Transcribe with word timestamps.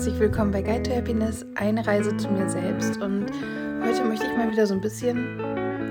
herzlich 0.00 0.18
willkommen 0.18 0.50
bei 0.50 0.62
Guide 0.62 0.84
to 0.84 0.96
Happiness, 0.96 1.44
eine 1.56 1.86
Reise 1.86 2.16
zu 2.16 2.30
mir 2.30 2.48
selbst. 2.48 2.96
Und 3.02 3.30
heute 3.84 4.02
möchte 4.02 4.24
ich 4.24 4.34
mal 4.34 4.50
wieder 4.50 4.66
so 4.66 4.72
ein 4.72 4.80
bisschen 4.80 5.36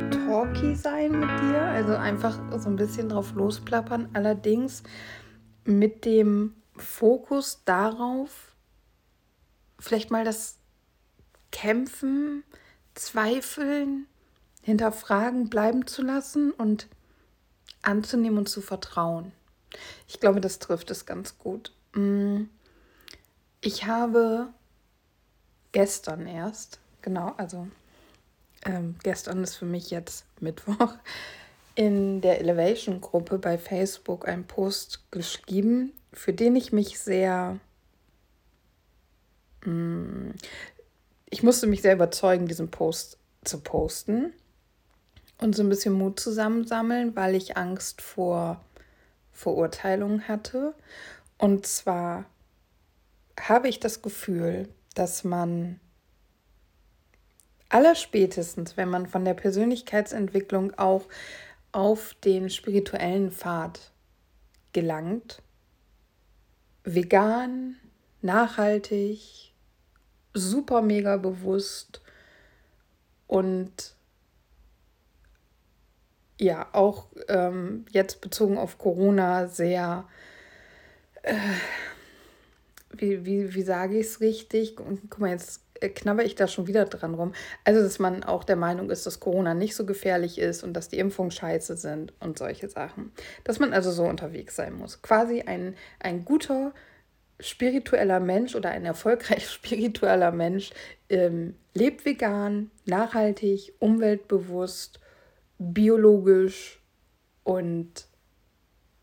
talky 0.09 0.73
sein 0.73 1.11
mit 1.11 1.29
dir, 1.41 1.61
also 1.61 1.95
einfach 1.95 2.39
so 2.57 2.69
ein 2.69 2.75
bisschen 2.75 3.09
drauf 3.09 3.35
losplappern. 3.35 4.09
Allerdings 4.13 4.81
mit 5.63 6.05
dem 6.05 6.55
Fokus 6.75 7.61
darauf, 7.65 8.55
vielleicht 9.77 10.09
mal 10.09 10.25
das 10.25 10.57
Kämpfen, 11.51 12.43
Zweifeln, 12.95 14.07
Hinterfragen 14.63 15.51
bleiben 15.51 15.85
zu 15.85 16.01
lassen 16.01 16.49
und 16.49 16.87
anzunehmen 17.83 18.39
und 18.39 18.49
zu 18.49 18.61
vertrauen. 18.61 19.33
Ich 20.07 20.19
glaube, 20.19 20.41
das 20.41 20.57
trifft 20.57 20.89
es 20.89 21.05
ganz 21.05 21.37
gut. 21.37 21.75
Mm. 21.93 22.45
Ich 23.61 23.85
habe 23.85 24.53
gestern 25.73 26.27
erst, 26.27 26.79
genau, 27.01 27.33
also 27.37 27.67
ähm, 28.65 28.95
gestern 29.03 29.43
ist 29.43 29.55
für 29.55 29.65
mich 29.65 29.89
jetzt 29.91 30.25
Mittwoch, 30.39 30.93
in 31.75 32.21
der 32.21 32.39
Elevation-Gruppe 32.39 33.37
bei 33.37 33.57
Facebook 33.57 34.27
einen 34.27 34.45
Post 34.45 35.11
geschrieben, 35.11 35.93
für 36.13 36.33
den 36.33 36.55
ich 36.55 36.71
mich 36.71 36.99
sehr... 36.99 37.59
Mm, 39.65 40.31
ich 41.29 41.43
musste 41.43 41.67
mich 41.67 41.81
sehr 41.81 41.93
überzeugen, 41.93 42.47
diesen 42.47 42.71
Post 42.71 43.17
zu 43.43 43.59
posten 43.59 44.33
und 45.39 45.55
so 45.55 45.63
ein 45.63 45.69
bisschen 45.69 45.93
Mut 45.93 46.19
zusammensammeln, 46.19 47.15
weil 47.15 47.35
ich 47.35 47.55
Angst 47.55 48.01
vor 48.01 48.61
Verurteilung 49.31 50.27
hatte. 50.27 50.73
Und 51.37 51.67
zwar 51.67 52.25
habe 53.47 53.67
ich 53.69 53.79
das 53.79 54.01
Gefühl, 54.01 54.69
dass 54.95 55.23
man 55.23 55.79
allerspätestens, 57.69 58.77
wenn 58.77 58.89
man 58.89 59.07
von 59.07 59.23
der 59.23 59.35
Persönlichkeitsentwicklung 59.35 60.73
auch 60.77 61.07
auf 61.71 62.15
den 62.23 62.49
spirituellen 62.49 63.31
Pfad 63.31 63.91
gelangt, 64.73 65.41
vegan, 66.83 67.77
nachhaltig, 68.21 69.53
super 70.33 70.81
mega 70.81 71.17
bewusst 71.17 72.01
und 73.27 73.95
ja, 76.39 76.67
auch 76.71 77.07
ähm, 77.27 77.85
jetzt 77.91 78.21
bezogen 78.21 78.57
auf 78.57 78.77
Corona 78.77 79.47
sehr, 79.47 80.07
äh, 81.21 81.35
wie, 82.91 83.25
wie, 83.25 83.53
wie 83.53 83.61
sage 83.61 83.99
ich 83.99 84.07
es 84.07 84.21
richtig? 84.21 84.75
Guck 84.75 85.19
mal, 85.19 85.29
jetzt 85.29 85.61
äh, 85.79 85.89
knabber 85.89 86.23
ich 86.23 86.35
da 86.35 86.47
schon 86.47 86.67
wieder 86.67 86.85
dran 86.85 87.13
rum. 87.13 87.33
Also, 87.63 87.81
dass 87.81 87.99
man 87.99 88.23
auch 88.23 88.43
der 88.43 88.55
Meinung 88.55 88.89
ist, 88.89 89.05
dass 89.05 89.19
Corona 89.19 89.53
nicht 89.53 89.75
so 89.75 89.85
gefährlich 89.85 90.39
ist 90.39 90.63
und 90.63 90.73
dass 90.73 90.89
die 90.89 90.99
Impfungen 90.99 91.31
scheiße 91.31 91.77
sind 91.77 92.13
und 92.19 92.37
solche 92.37 92.69
Sachen. 92.69 93.11
Dass 93.43 93.59
man 93.59 93.73
also 93.73 93.91
so 93.91 94.03
unterwegs 94.03 94.55
sein 94.55 94.73
muss. 94.73 95.01
Quasi 95.01 95.41
ein, 95.41 95.75
ein 95.99 96.25
guter 96.25 96.73
spiritueller 97.39 98.19
Mensch 98.19 98.55
oder 98.55 98.71
ein 98.71 98.85
erfolgreich 98.85 99.49
spiritueller 99.51 100.31
Mensch 100.31 100.71
ähm, 101.09 101.55
lebt 101.73 102.05
vegan, 102.05 102.71
nachhaltig, 102.85 103.73
umweltbewusst 103.79 104.99
biologisch 105.57 106.81
und 107.43 108.08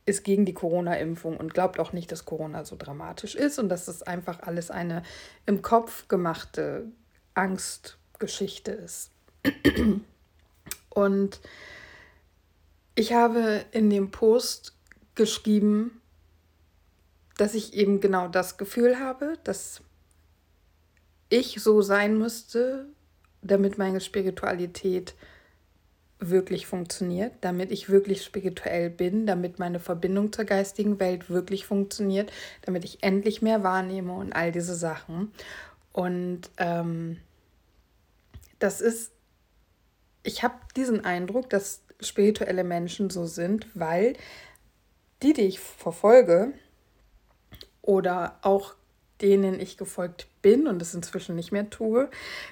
ist 0.06 0.22
gegen 0.22 0.46
die 0.46 0.54
Corona-Impfung 0.54 1.36
und 1.36 1.52
glaubt 1.52 1.78
auch 1.80 1.92
nicht, 1.92 2.10
dass 2.12 2.24
Corona 2.24 2.64
so 2.64 2.76
dramatisch 2.76 3.34
ist 3.34 3.58
und 3.58 3.68
dass 3.68 3.86
das 3.86 4.02
einfach 4.02 4.40
alles 4.40 4.70
eine 4.70 5.02
im 5.44 5.62
Kopf 5.62 6.08
gemachte 6.08 6.86
Angstgeschichte 7.34 8.70
ist. 8.70 9.10
Und 10.90 11.40
ich 12.94 13.12
habe 13.12 13.64
in 13.72 13.90
dem 13.90 14.10
Post 14.10 14.74
geschrieben, 15.16 16.00
dass 17.36 17.54
ich 17.54 17.74
eben 17.74 18.00
genau 18.00 18.28
das 18.28 18.56
Gefühl 18.56 18.98
habe, 18.98 19.34
dass 19.44 19.82
ich 21.28 21.60
so 21.60 21.82
sein 21.82 22.16
müsste, 22.16 22.86
damit 23.42 23.76
meine 23.76 24.00
Spiritualität 24.00 25.14
wirklich 26.18 26.66
funktioniert, 26.66 27.32
damit 27.42 27.70
ich 27.70 27.90
wirklich 27.90 28.24
spirituell 28.24 28.90
bin, 28.90 29.26
damit 29.26 29.58
meine 29.58 29.80
Verbindung 29.80 30.32
zur 30.32 30.44
geistigen 30.44 30.98
Welt 30.98 31.28
wirklich 31.28 31.66
funktioniert, 31.66 32.32
damit 32.62 32.84
ich 32.84 33.02
endlich 33.02 33.42
mehr 33.42 33.62
wahrnehme 33.62 34.14
und 34.14 34.32
all 34.32 34.50
diese 34.50 34.74
Sachen. 34.74 35.32
Und 35.92 36.50
ähm, 36.56 37.18
das 38.58 38.80
ist, 38.80 39.12
ich 40.22 40.42
habe 40.42 40.54
diesen 40.74 41.04
Eindruck, 41.04 41.50
dass 41.50 41.82
spirituelle 42.00 42.64
Menschen 42.64 43.10
so 43.10 43.26
sind, 43.26 43.66
weil 43.74 44.14
die, 45.22 45.32
die 45.32 45.42
ich 45.42 45.60
verfolge 45.60 46.52
oder 47.82 48.38
auch 48.42 48.74
denen 49.20 49.60
ich 49.60 49.78
gefolgt 49.78 50.28
bin 50.42 50.66
und 50.66 50.82
es 50.82 50.94
inzwischen 50.94 51.36
nicht 51.36 51.52
mehr 51.52 51.70
tue, 51.70 52.10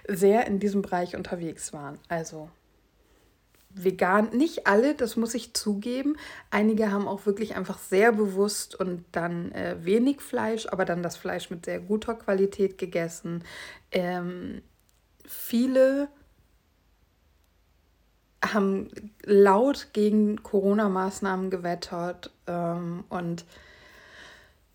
sehr 0.09 0.47
in 0.47 0.61
diesem 0.61 0.83
Bereich 0.83 1.15
unterwegs 1.15 1.73
waren. 1.73 1.99
Also 2.09 2.49
vegan, 3.75 4.31
nicht 4.31 4.67
alle, 4.67 4.95
das 4.95 5.17
muss 5.17 5.35
ich 5.35 5.55
zugeben. 5.55 6.17
Einige 6.51 6.91
haben 6.93 7.09
auch 7.09 7.27
wirklich 7.27 7.57
einfach 7.57 7.79
sehr 7.79 8.13
bewusst 8.13 8.75
und 8.75 9.05
dann 9.13 9.53
äh, 9.53 9.77
wenig 9.81 10.21
Fleisch, 10.21 10.67
aber 10.67 10.85
dann 10.85 11.03
das 11.03 11.17
Fleisch 11.17 11.51
mit 11.51 11.65
sehr 11.65 11.81
guter 11.81 12.15
Qualität 12.15 12.79
gegessen. 12.79 13.45
Ähm, 13.91 14.63
viele 15.27 16.09
haben 18.45 18.89
laut 19.23 19.89
gegen 19.93 20.43
Corona-Maßnahmen 20.43 21.51
gewettert 21.51 22.31
ähm, 22.47 23.05
und 23.09 23.45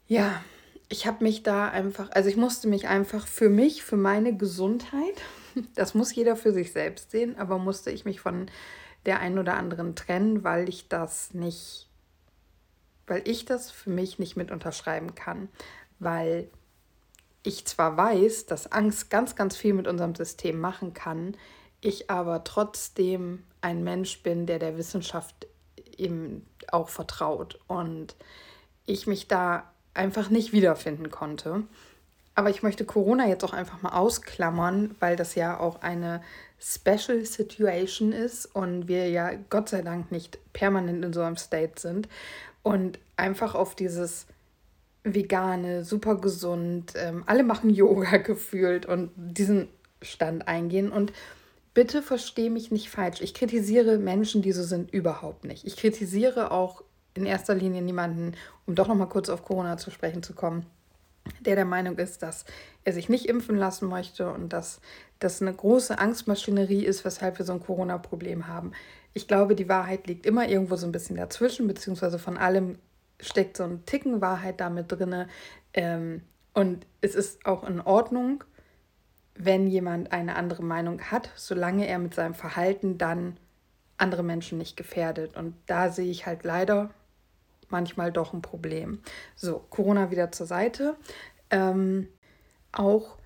ja, 0.08 0.42
ich 0.90 1.06
habe 1.06 1.24
mich 1.24 1.44
da 1.44 1.70
einfach, 1.70 2.10
also 2.12 2.30
ich 2.30 2.36
musste 2.36 2.68
mich 2.68 2.88
einfach 2.88 3.28
für 3.28 3.50
mich, 3.50 3.84
für 3.84 3.98
meine 3.98 4.36
Gesundheit, 4.36 5.22
das 5.76 5.94
muss 5.94 6.14
jeder 6.14 6.36
für 6.36 6.52
sich 6.52 6.72
selbst 6.74 7.12
sehen, 7.12 7.38
aber 7.38 7.60
musste 7.60 7.92
ich 7.92 8.06
mich 8.06 8.20
von 8.20 8.48
der 9.10 9.20
einen 9.20 9.40
oder 9.40 9.56
anderen 9.56 9.96
trennen, 9.96 10.44
weil 10.44 10.70
ich 10.70 10.88
das 10.88 11.34
nicht, 11.34 11.90
weil 13.08 13.28
ich 13.28 13.44
das 13.44 13.72
für 13.72 13.90
mich 13.90 14.20
nicht 14.20 14.38
mit 14.38 14.52
unterschreiben 14.52 15.16
kann, 15.16 15.50
weil 15.98 16.48
ich 17.42 17.66
zwar 17.66 17.98
weiß, 17.98 18.46
dass 18.46 18.72
Angst 18.72 19.10
ganz, 19.10 19.36
ganz 19.36 19.58
viel 19.58 19.74
mit 19.74 19.88
unserem 19.88 20.14
System 20.14 20.60
machen 20.60 20.94
kann, 20.94 21.36
ich 21.82 22.12
aber 22.12 22.44
trotzdem 22.44 23.44
ein 23.62 23.84
Mensch 23.84 24.22
bin, 24.22 24.46
der 24.46 24.60
der 24.60 24.78
Wissenschaft 24.78 25.48
eben 25.98 26.46
auch 26.72 26.90
vertraut 26.90 27.60
und 27.68 28.16
ich 28.86 29.08
mich 29.08 29.28
da 29.28 29.72
einfach 29.96 30.30
nicht 30.30 30.54
wiederfinden 30.54 31.10
konnte. 31.10 31.64
Aber 32.36 32.52
ich 32.52 32.62
möchte 32.62 32.86
Corona 32.86 33.28
jetzt 33.28 33.44
auch 33.44 33.54
einfach 33.54 33.82
mal 33.82 33.98
ausklammern, 33.98 34.96
weil 35.00 35.16
das 35.16 35.34
ja 35.34 35.60
auch 35.60 35.82
eine 35.82 36.22
Special 36.60 37.26
Situation 37.26 38.12
ist 38.12 38.46
und 38.46 38.88
wir 38.88 39.10
ja 39.10 39.32
Gott 39.50 39.70
sei 39.70 39.82
Dank 39.82 40.12
nicht 40.12 40.40
permanent 40.54 41.04
in 41.06 41.14
so 41.14 41.22
einem 41.22 41.38
State 41.38 41.80
sind 41.80 42.10
und 42.64 43.00
einfach 43.16 43.56
auf 43.56 43.76
dieses 43.76 44.26
vegane, 45.04 45.86
super 45.86 46.16
gesund, 46.16 46.94
ähm, 46.96 47.24
alle 47.26 47.44
machen 47.44 47.70
Yoga 47.70 48.18
gefühlt 48.18 48.86
und 48.86 49.12
diesen 49.16 49.70
Stand 50.02 50.48
eingehen 50.48 50.92
und 50.92 51.14
bitte 51.74 52.02
verstehe 52.02 52.50
mich 52.50 52.72
nicht 52.72 52.90
falsch. 52.90 53.22
Ich 53.22 53.34
kritisiere 53.34 53.98
Menschen, 53.98 54.42
die 54.42 54.52
so 54.52 54.64
sind, 54.64 54.94
überhaupt 54.94 55.46
nicht. 55.46 55.66
Ich 55.66 55.78
kritisiere 55.78 56.52
auch 56.52 56.84
in 57.14 57.26
erster 57.26 57.56
Linie 57.56 57.82
niemanden, 57.82 58.34
um 58.66 58.76
doch 58.76 58.88
noch 58.88 58.96
mal 58.96 59.06
kurz 59.06 59.30
auf 59.30 59.44
Corona 59.44 59.78
zu 59.78 59.92
sprechen 59.92 60.24
zu 60.24 60.34
kommen 60.34 60.66
der 61.40 61.56
der 61.56 61.66
Meinung 61.66 61.98
ist, 61.98 62.24
dass 62.24 62.46
er 62.84 62.94
sich 62.94 63.10
nicht 63.10 63.26
impfen 63.26 63.58
lassen 63.58 63.88
möchte 63.88 64.32
und 64.32 64.54
dass 64.54 64.82
das 65.20 65.42
eine 65.42 65.54
große 65.54 66.00
Angstmaschinerie 66.00 66.86
ist, 66.86 67.04
weshalb 67.06 67.38
wir 67.38 67.46
so 67.46 67.54
ein 67.54 67.60
Corona-Problem 67.60 68.48
haben. 68.48 68.72
Ich 69.14 69.28
glaube, 69.28 69.56
die 69.56 69.70
Wahrheit 69.70 70.08
liegt 70.08 70.26
immer 70.26 70.48
irgendwo 70.48 70.76
so 70.78 70.86
ein 70.86 70.92
bisschen 70.92 71.18
dazwischen, 71.18 71.68
beziehungsweise 71.68 72.20
von 72.20 72.38
allem 72.38 72.78
steckt 73.20 73.58
so 73.58 73.64
ein 73.64 73.86
Ticken 73.86 74.22
Wahrheit 74.22 74.62
damit 74.62 74.92
drin. 74.92 75.26
Ähm, 75.74 76.22
und 76.54 76.86
es 77.02 77.16
ist 77.16 77.46
auch 77.46 77.68
in 77.68 77.82
Ordnung, 77.82 78.44
wenn 79.36 79.68
jemand 79.68 80.12
eine 80.12 80.36
andere 80.36 80.64
Meinung 80.64 81.02
hat, 81.02 81.30
solange 81.36 81.88
er 81.88 82.00
mit 82.00 82.14
seinem 82.14 82.34
Verhalten 82.34 82.98
dann 82.98 83.38
andere 83.98 84.24
Menschen 84.24 84.58
nicht 84.58 84.78
gefährdet. 84.78 85.36
Und 85.36 85.56
da 85.66 85.90
sehe 85.90 86.10
ich 86.10 86.26
halt 86.26 86.44
leider 86.44 86.92
manchmal 87.70 88.12
doch 88.12 88.34
ein 88.34 88.42
Problem. 88.42 89.00
So, 89.36 89.66
Corona 89.70 90.12
wieder 90.12 90.32
zur 90.32 90.46
Seite. 90.46 90.96
Ähm, 91.50 92.08
auch 92.72 93.19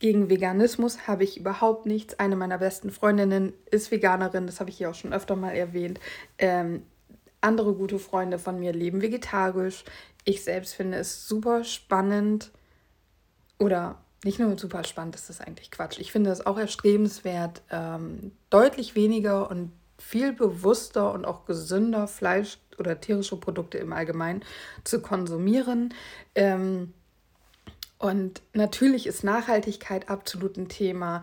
gegen 0.00 0.30
Veganismus 0.30 1.06
habe 1.06 1.24
ich 1.24 1.38
überhaupt 1.38 1.86
nichts. 1.86 2.18
Eine 2.18 2.34
meiner 2.34 2.58
besten 2.58 2.90
Freundinnen 2.90 3.52
ist 3.70 3.90
Veganerin, 3.90 4.46
das 4.46 4.58
habe 4.58 4.70
ich 4.70 4.78
hier 4.78 4.90
auch 4.90 4.94
schon 4.94 5.12
öfter 5.12 5.36
mal 5.36 5.52
erwähnt. 5.52 6.00
Ähm, 6.38 6.82
andere 7.40 7.74
gute 7.74 7.98
Freunde 7.98 8.38
von 8.38 8.58
mir 8.58 8.72
leben 8.72 9.02
vegetarisch. 9.02 9.84
Ich 10.24 10.42
selbst 10.42 10.74
finde 10.74 10.98
es 10.98 11.28
super 11.28 11.64
spannend 11.64 12.50
oder 13.58 13.98
nicht 14.24 14.38
nur 14.38 14.58
super 14.58 14.84
spannend, 14.84 15.14
das 15.14 15.30
ist 15.30 15.40
eigentlich 15.40 15.70
Quatsch. 15.70 15.98
Ich 15.98 16.12
finde 16.12 16.30
es 16.30 16.44
auch 16.44 16.58
erstrebenswert, 16.58 17.62
ähm, 17.70 18.32
deutlich 18.50 18.94
weniger 18.94 19.50
und 19.50 19.72
viel 19.98 20.32
bewusster 20.32 21.12
und 21.12 21.24
auch 21.26 21.44
gesünder 21.44 22.06
Fleisch 22.06 22.58
oder 22.78 23.00
tierische 23.00 23.36
Produkte 23.36 23.78
im 23.78 23.92
Allgemeinen 23.92 24.42
zu 24.84 25.00
konsumieren. 25.00 25.94
Ähm, 26.34 26.94
und 28.00 28.40
natürlich 28.54 29.06
ist 29.06 29.24
Nachhaltigkeit 29.24 30.08
absolut 30.08 30.56
ein 30.56 30.68
Thema. 30.68 31.20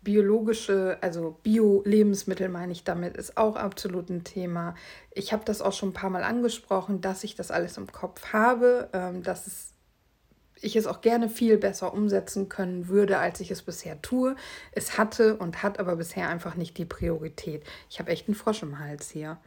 Biologische, 0.00 0.96
also 1.00 1.36
Bio-Lebensmittel 1.42 2.48
meine 2.48 2.70
ich 2.70 2.84
damit, 2.84 3.16
ist 3.16 3.36
auch 3.36 3.56
absolut 3.56 4.08
ein 4.10 4.22
Thema. 4.22 4.76
Ich 5.12 5.32
habe 5.32 5.44
das 5.44 5.60
auch 5.60 5.72
schon 5.72 5.88
ein 5.88 5.92
paar 5.92 6.08
Mal 6.08 6.22
angesprochen, 6.22 7.00
dass 7.00 7.24
ich 7.24 7.34
das 7.34 7.50
alles 7.50 7.76
im 7.78 7.90
Kopf 7.90 8.32
habe, 8.32 8.88
ähm, 8.92 9.24
dass 9.24 9.48
es, 9.48 9.74
ich 10.60 10.76
es 10.76 10.86
auch 10.86 11.00
gerne 11.00 11.28
viel 11.28 11.58
besser 11.58 11.92
umsetzen 11.92 12.48
können 12.48 12.86
würde, 12.86 13.18
als 13.18 13.40
ich 13.40 13.50
es 13.50 13.62
bisher 13.62 14.00
tue. 14.00 14.36
Es 14.70 14.98
hatte 14.98 15.36
und 15.36 15.64
hat 15.64 15.80
aber 15.80 15.96
bisher 15.96 16.28
einfach 16.28 16.54
nicht 16.54 16.78
die 16.78 16.84
Priorität. 16.84 17.64
Ich 17.90 17.98
habe 17.98 18.12
echt 18.12 18.28
einen 18.28 18.36
Frosch 18.36 18.62
im 18.62 18.78
Hals 18.78 19.10
hier. 19.10 19.38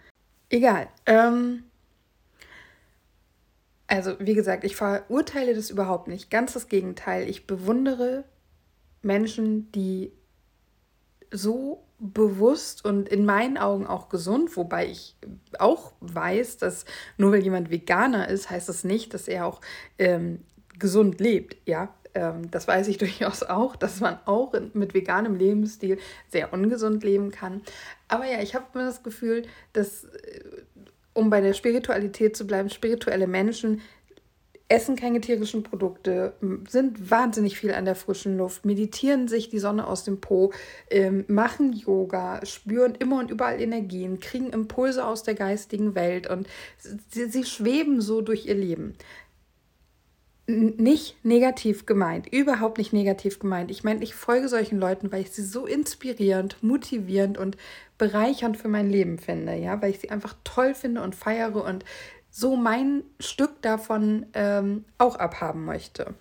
Egal. 0.50 0.90
Ähm, 1.06 1.64
also, 3.88 4.16
wie 4.20 4.34
gesagt, 4.34 4.64
ich 4.64 4.76
verurteile 4.76 5.54
das 5.54 5.70
überhaupt 5.70 6.08
nicht. 6.08 6.32
Ganz 6.32 6.54
das 6.54 6.68
Gegenteil. 6.68 7.30
Ich 7.30 7.48
bewundere 7.48 8.24
Menschen, 9.02 9.72
die 9.72 10.14
so 11.32 11.84
bewusst 12.00 12.86
und 12.86 13.10
in 13.10 13.26
meinen 13.26 13.58
Augen 13.58 13.88
auch 13.88 14.10
gesund, 14.10 14.56
wobei 14.58 14.88
ich 14.88 15.16
auch 15.58 15.94
weiß, 16.02 16.58
dass 16.58 16.86
nur 17.18 17.32
weil 17.32 17.44
jemand 17.44 17.70
Veganer 17.72 18.28
ist, 18.28 18.50
heißt 18.50 18.70
das 18.70 18.84
nicht, 18.84 19.14
dass 19.14 19.28
er 19.28 19.46
auch 19.46 19.62
ähm, 19.98 20.42
gesund 20.78 21.20
lebt. 21.20 21.58
Ja, 21.66 21.94
ähm, 22.14 22.52
das 22.52 22.68
weiß 22.68 22.88
ich 22.88 22.98
durchaus 23.00 23.44
auch, 23.44 23.76
dass 23.76 24.00
man 24.00 24.20
auch 24.26 24.54
mit 24.74 24.94
veganem 24.94 25.36
Lebensstil 25.36 25.98
sehr 26.30 26.54
ungesund 26.54 27.04
leben 27.04 27.32
kann. 27.32 27.62
Aber 28.08 28.26
ja, 28.26 28.42
ich 28.42 28.54
habe 28.56 28.78
mir 28.78 28.86
das 28.86 29.04
Gefühl, 29.04 29.44
dass 29.72 30.04
äh, 30.06 30.42
um 31.14 31.30
bei 31.30 31.42
der 31.42 31.54
Spiritualität 31.54 32.36
zu 32.36 32.46
bleiben, 32.46 32.70
spirituelle 32.70 33.28
Menschen 33.28 33.82
essen 34.74 34.96
keine 34.96 35.22
tierischen 35.22 35.62
Produkte, 35.62 36.34
sind 36.68 37.12
wahnsinnig 37.12 37.58
viel 37.58 37.74
an 37.74 37.86
der 37.86 37.96
frischen 37.96 38.38
Luft, 38.38 38.66
meditieren 38.66 39.28
sich 39.28 39.50
die 39.50 39.60
Sonne 39.60 39.88
aus 39.88 40.04
dem 40.04 40.20
Po, 40.20 40.52
ähm, 40.90 41.26
machen 41.28 41.74
Yoga, 41.74 42.44
spüren 42.46 42.96
immer 42.96 43.20
und 43.20 43.30
überall 43.30 43.62
Energien, 43.62 44.20
kriegen 44.20 44.50
Impulse 44.52 45.06
aus 45.06 45.24
der 45.24 45.36
geistigen 45.36 45.96
Welt 45.96 46.28
und 46.28 46.48
sie, 47.10 47.26
sie 47.30 47.44
schweben 47.44 48.02
so 48.02 48.22
durch 48.22 48.48
ihr 48.48 48.56
Leben. 48.56 48.96
Nicht 50.48 51.24
negativ 51.24 51.86
gemeint, 51.86 52.28
überhaupt 52.28 52.78
nicht 52.78 52.92
negativ 52.94 53.40
gemeint. 53.40 53.72
Ich 53.72 53.84
meine, 53.84 54.04
ich 54.04 54.14
folge 54.16 54.50
solchen 54.50 54.78
Leuten, 54.78 55.12
weil 55.12 55.22
ich 55.22 55.32
sie 55.32 55.44
so 55.44 55.66
inspirierend, 55.66 56.62
motivierend 56.62 57.38
und 57.38 57.58
bereichernd 58.04 58.58
für 58.58 58.68
mein 58.68 58.90
Leben 58.90 59.18
finde, 59.18 59.56
ja, 59.56 59.82
weil 59.82 59.92
ich 59.92 60.00
sie 60.00 60.10
einfach 60.10 60.36
toll 60.44 60.76
finde 60.76 61.02
und 61.02 61.16
feiere 61.16 61.64
und 61.64 61.86
so 62.30 62.58
mein 62.58 63.06
Stück 63.22 63.62
davon 63.62 64.26
ähm, 64.34 64.84
auch 64.98 65.16
abhaben 65.16 65.64
möchte. 65.64 66.14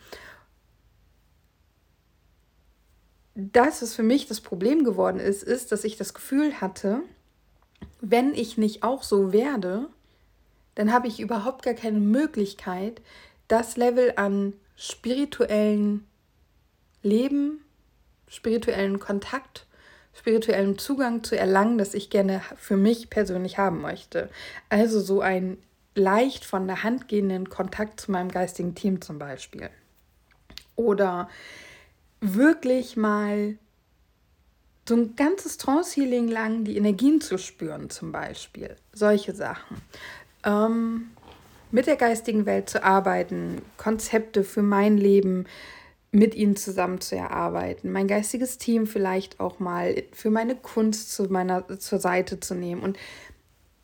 Das, 3.34 3.82
was 3.82 3.94
für 3.96 4.04
mich 4.04 4.28
das 4.28 4.40
Problem 4.40 4.84
geworden 4.84 5.18
ist, 5.18 5.42
ist, 5.42 5.72
dass 5.72 5.82
ich 5.82 5.96
das 5.96 6.14
Gefühl 6.14 6.60
hatte, 6.60 7.00
wenn 8.00 8.32
ich 8.32 8.58
nicht 8.58 8.84
auch 8.84 9.02
so 9.02 9.32
werde, 9.32 9.88
dann 10.76 10.92
habe 10.92 11.08
ich 11.08 11.18
überhaupt 11.18 11.64
gar 11.64 11.74
keine 11.74 11.98
Möglichkeit, 11.98 13.02
das 13.48 13.76
Level 13.76 14.12
an 14.14 14.52
spirituellen 14.76 16.06
Leben, 17.02 17.64
spirituellen 18.28 19.00
Kontakt, 19.00 19.66
spirituellen 20.14 20.78
Zugang 20.78 21.24
zu 21.24 21.36
erlangen, 21.38 21.78
das 21.78 21.94
ich 21.94 22.10
gerne 22.10 22.42
für 22.56 22.76
mich 22.76 23.10
persönlich 23.10 23.58
haben 23.58 23.80
möchte. 23.80 24.28
Also 24.68 25.00
so 25.00 25.20
ein 25.20 25.58
leicht 25.94 26.44
von 26.44 26.66
der 26.66 26.82
Hand 26.82 27.08
gehenden 27.08 27.48
Kontakt 27.48 28.00
zu 28.00 28.10
meinem 28.10 28.30
geistigen 28.30 28.74
Team 28.74 29.00
zum 29.00 29.18
Beispiel. 29.18 29.70
Oder 30.76 31.28
wirklich 32.20 32.96
mal 32.96 33.56
so 34.88 34.96
ein 34.96 35.16
ganzes 35.16 35.58
Trance-Healing 35.58 36.28
lang 36.28 36.64
die 36.64 36.76
Energien 36.76 37.20
zu 37.20 37.38
spüren 37.38 37.90
zum 37.90 38.12
Beispiel. 38.12 38.76
Solche 38.92 39.34
Sachen. 39.34 39.76
Ähm, 40.44 41.10
mit 41.70 41.86
der 41.86 41.96
geistigen 41.96 42.46
Welt 42.46 42.68
zu 42.68 42.82
arbeiten, 42.84 43.62
Konzepte 43.76 44.44
für 44.44 44.62
mein 44.62 44.98
Leben 44.98 45.46
mit 46.12 46.34
ihnen 46.34 46.56
zusammen 46.56 47.00
zu 47.00 47.16
erarbeiten, 47.16 47.90
mein 47.90 48.06
geistiges 48.06 48.58
Team 48.58 48.86
vielleicht 48.86 49.40
auch 49.40 49.58
mal 49.58 50.02
für 50.12 50.30
meine 50.30 50.54
Kunst 50.54 51.10
zu 51.12 51.24
meiner, 51.24 51.66
zur 51.78 51.98
Seite 51.98 52.38
zu 52.38 52.54
nehmen. 52.54 52.82
Und 52.82 52.98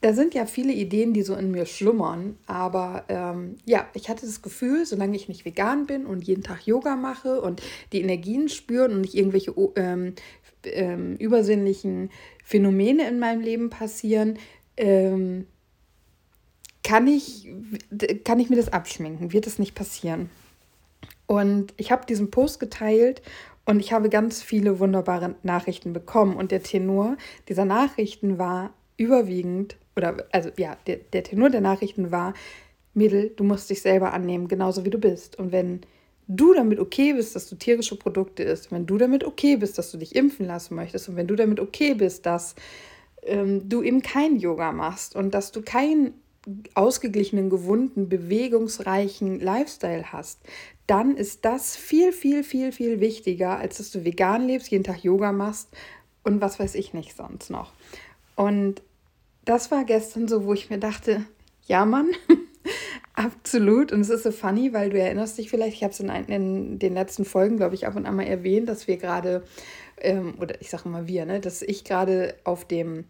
da 0.03 0.13
sind 0.13 0.35
ja 0.35 0.45
viele 0.47 0.73
Ideen, 0.73 1.15
die 1.15 1.23
so 1.23 1.35
in 1.35 1.51
mir 1.51 1.67
schlummern, 1.67 2.37
aber 2.47 3.05
ähm, 3.09 3.57
ja, 3.65 3.89
ich 3.95 4.09
hatte 4.09 4.27
das 4.27 4.43
Gefühl, 4.43 4.87
solange 4.87 5.17
ich 5.17 5.29
nicht 5.29 5.45
vegan 5.45 5.87
bin 5.87 6.07
und 6.07 6.23
jeden 6.23 6.45
Tag 6.45 6.67
Yoga 6.67 6.97
mache 6.97 7.41
und 7.41 7.63
die 7.93 8.03
Energien 8.03 8.49
spüren 8.49 8.93
und 8.93 9.01
nicht 9.01 9.15
irgendwelche 9.15 9.53
ähm, 9.77 10.15
ähm, 10.65 11.17
übersinnlichen 11.17 12.11
Phänomene 12.45 13.09
in 13.09 13.19
meinem 13.19 13.41
Leben 13.41 13.71
passieren, 13.71 14.39
ähm, 14.77 15.47
kann, 16.85 17.09
ich, 17.09 17.49
kann 18.25 18.39
ich 18.39 18.51
mir 18.51 18.57
das 18.57 18.73
abschminken, 18.73 19.33
wird 19.33 19.47
es 19.47 19.59
nicht 19.59 19.75
passieren. 19.75 20.31
Und 21.29 21.75
ich 21.77 21.93
habe 21.93 22.07
diesen 22.07 22.33
Post 22.33 22.59
geteilt 22.59 23.23
und 23.67 23.81
ich 23.81 23.93
habe 23.93 24.09
ganz 24.09 24.43
viele 24.43 24.81
wunderbare 24.81 25.37
Nachrichten 25.43 25.93
bekommen. 25.93 26.37
Und 26.37 26.51
der 26.51 26.63
Tenor 26.63 27.17
dieser 27.49 27.67
Nachrichten 27.67 28.39
war 28.39 28.73
überwiegend 28.97 29.77
oder 29.95 30.27
also 30.33 30.51
ja, 30.57 30.77
der, 30.87 30.97
der 30.97 31.23
Tenor 31.23 31.51
der 31.51 31.61
Nachrichten 31.61 32.11
war, 32.11 32.33
Mädel, 32.95 33.31
du 33.37 33.45
musst 33.45 33.69
dich 33.69 33.83
selber 33.83 34.15
annehmen, 34.15 34.49
genauso 34.49 34.85
wie 34.87 34.91
du 34.91 34.99
bist. 34.99 35.39
Und 35.39 35.53
wenn 35.53 35.83
du 36.29 36.55
damit 36.55 36.79
okay 36.79 37.13
bist, 37.13 37.37
dass 37.37 37.49
du 37.49 37.57
tierische 37.57 37.97
Produkte 37.97 38.43
isst, 38.43 38.73
wenn 38.73 38.87
du 38.87 38.97
damit 38.97 39.23
okay 39.23 39.57
bist, 39.57 39.77
dass 39.77 39.91
du 39.91 39.99
dich 39.99 40.17
impfen 40.17 40.47
lassen 40.47 40.75
möchtest 40.75 41.09
und 41.09 41.17
wenn 41.17 41.27
du 41.27 41.37
damit 41.37 41.61
okay 41.61 41.93
bist, 41.95 42.25
dass 42.25 42.55
ähm, 43.23 43.69
du 43.69 43.83
eben 43.83 44.01
kein 44.01 44.37
Yoga 44.37 44.73
machst 44.73 45.15
und 45.15 45.35
dass 45.35 45.53
du 45.53 45.61
keinen 45.61 46.15
ausgeglichenen, 46.75 47.51
gewunden, 47.51 48.09
bewegungsreichen 48.09 49.41
Lifestyle 49.41 50.13
hast, 50.13 50.41
dann 50.89 51.17
ist 51.17 51.45
das 51.45 51.77
viel, 51.77 52.13
viel, 52.13 52.43
viel, 52.43 52.73
viel 52.73 52.99
wichtiger, 52.99 53.59
als 53.59 53.77
dass 53.77 53.91
du 53.91 54.05
vegan 54.05 54.47
lebst, 54.47 54.71
jeden 54.71 54.85
Tag 54.85 55.05
Yoga 55.05 55.33
machst 55.33 55.69
und 56.25 56.41
was 56.41 56.59
weiß 56.59 56.75
ich 56.75 56.95
nicht 56.95 57.15
sonst 57.15 57.51
noch. 57.51 57.73
Und 58.35 58.83
das 59.45 59.71
war 59.71 59.85
gestern 59.85 60.29
so, 60.29 60.45
wo 60.45 60.55
ich 60.55 60.71
mir 60.71 60.79
dachte, 60.79 61.25
ja 61.67 61.85
Mann, 61.85 62.09
absolut. 63.15 63.93
Und 63.93 64.01
es 64.01 64.09
ist 64.09 64.23
so 64.23 64.31
funny, 64.31 64.73
weil 64.73 64.89
du 64.89 64.99
erinnerst 64.99 65.37
dich 65.37 65.51
vielleicht, 65.51 65.77
ich 65.77 65.85
habe 65.85 65.93
es 65.93 66.01
in, 66.01 66.09
in, 66.09 66.79
den 66.79 66.95
letzten 66.95 67.27
Folgen, 67.27 67.59
glaube 67.59 67.75
ich, 67.75 67.87
ab 67.87 67.95
und 67.95 68.07
an 68.07 68.17
mal 68.17 68.27
erwähnt, 68.27 68.69
dass 68.69 68.89
wir 68.89 68.97
gerade, 68.97 69.43
ähm, 69.99 70.37
oder 70.41 70.61
ich 70.63 70.71
sage 70.71 70.89
mal 70.89 71.07
wir, 71.07 71.27
ne, 71.27 71.41
dass 71.41 71.61
ich 71.61 71.85
gerade 71.85 72.35
auf 72.45 72.65
dem 72.65 73.05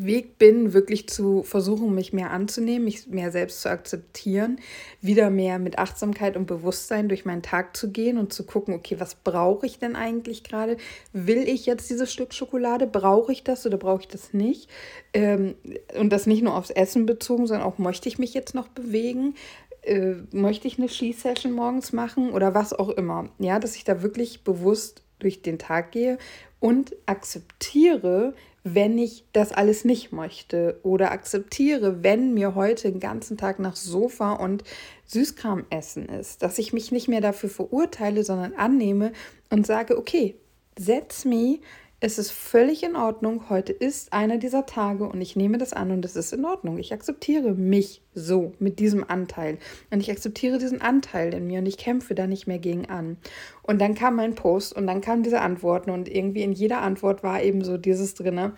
Weg 0.00 0.38
bin, 0.38 0.72
wirklich 0.72 1.08
zu 1.08 1.42
versuchen, 1.42 1.92
mich 1.92 2.12
mehr 2.12 2.30
anzunehmen, 2.30 2.84
mich 2.84 3.08
mehr 3.08 3.32
selbst 3.32 3.62
zu 3.62 3.68
akzeptieren, 3.68 4.60
wieder 5.00 5.28
mehr 5.28 5.58
mit 5.58 5.78
Achtsamkeit 5.78 6.36
und 6.36 6.46
Bewusstsein 6.46 7.08
durch 7.08 7.24
meinen 7.24 7.42
Tag 7.42 7.76
zu 7.76 7.90
gehen 7.90 8.16
und 8.16 8.32
zu 8.32 8.46
gucken, 8.46 8.74
okay, 8.74 9.00
was 9.00 9.16
brauche 9.16 9.66
ich 9.66 9.80
denn 9.80 9.96
eigentlich 9.96 10.44
gerade? 10.44 10.76
Will 11.12 11.48
ich 11.48 11.66
jetzt 11.66 11.90
dieses 11.90 12.12
Stück 12.12 12.32
Schokolade? 12.32 12.86
Brauche 12.86 13.32
ich 13.32 13.42
das 13.42 13.66
oder 13.66 13.76
brauche 13.76 14.02
ich 14.02 14.08
das 14.08 14.32
nicht? 14.32 14.70
Ähm, 15.12 15.56
und 15.98 16.10
das 16.10 16.26
nicht 16.26 16.42
nur 16.42 16.54
aufs 16.54 16.70
Essen 16.70 17.04
bezogen, 17.04 17.48
sondern 17.48 17.66
auch, 17.66 17.78
möchte 17.78 18.08
ich 18.08 18.20
mich 18.20 18.34
jetzt 18.34 18.54
noch 18.54 18.68
bewegen? 18.68 19.34
Äh, 19.82 20.14
möchte 20.30 20.68
ich 20.68 20.78
eine 20.78 20.88
Skisession 20.88 21.52
morgens 21.52 21.92
machen 21.92 22.30
oder 22.30 22.54
was 22.54 22.72
auch 22.72 22.90
immer? 22.90 23.30
Ja, 23.40 23.58
dass 23.58 23.74
ich 23.74 23.82
da 23.82 24.00
wirklich 24.00 24.44
bewusst 24.44 25.02
durch 25.18 25.42
den 25.42 25.58
Tag 25.58 25.90
gehe 25.90 26.18
und 26.60 26.94
akzeptiere, 27.06 28.34
wenn 28.74 28.98
ich 28.98 29.24
das 29.32 29.52
alles 29.52 29.84
nicht 29.84 30.12
möchte 30.12 30.80
oder 30.82 31.10
akzeptiere, 31.10 32.02
wenn 32.02 32.34
mir 32.34 32.54
heute 32.54 32.90
den 32.90 33.00
ganzen 33.00 33.36
Tag 33.36 33.58
nach 33.58 33.76
Sofa 33.76 34.32
und 34.32 34.64
Süßkram 35.06 35.66
essen 35.70 36.06
ist, 36.06 36.42
dass 36.42 36.58
ich 36.58 36.72
mich 36.72 36.92
nicht 36.92 37.08
mehr 37.08 37.20
dafür 37.20 37.48
verurteile, 37.50 38.24
sondern 38.24 38.54
annehme 38.54 39.12
und 39.50 39.66
sage, 39.66 39.98
okay, 39.98 40.36
setz 40.78 41.24
me 41.24 41.58
es 42.00 42.16
ist 42.18 42.30
völlig 42.30 42.84
in 42.84 42.94
Ordnung, 42.94 43.50
heute 43.50 43.72
ist 43.72 44.12
einer 44.12 44.38
dieser 44.38 44.66
Tage 44.66 45.04
und 45.04 45.20
ich 45.20 45.34
nehme 45.34 45.58
das 45.58 45.72
an 45.72 45.90
und 45.90 46.04
es 46.04 46.14
ist 46.14 46.32
in 46.32 46.44
Ordnung. 46.44 46.78
Ich 46.78 46.92
akzeptiere 46.92 47.54
mich 47.54 48.02
so 48.14 48.52
mit 48.60 48.78
diesem 48.78 49.02
Anteil 49.02 49.58
und 49.90 49.98
ich 49.98 50.10
akzeptiere 50.10 50.58
diesen 50.58 50.80
Anteil 50.80 51.34
in 51.34 51.48
mir 51.48 51.58
und 51.58 51.66
ich 51.66 51.76
kämpfe 51.76 52.14
da 52.14 52.28
nicht 52.28 52.46
mehr 52.46 52.60
gegen 52.60 52.86
an. 52.86 53.16
Und 53.62 53.80
dann 53.80 53.96
kam 53.96 54.14
mein 54.14 54.36
Post 54.36 54.76
und 54.76 54.86
dann 54.86 55.00
kamen 55.00 55.24
diese 55.24 55.40
Antworten 55.40 55.90
und 55.90 56.08
irgendwie 56.08 56.42
in 56.42 56.52
jeder 56.52 56.82
Antwort 56.82 57.24
war 57.24 57.42
eben 57.42 57.64
so 57.64 57.76
dieses 57.78 58.14
drinne. 58.14 58.52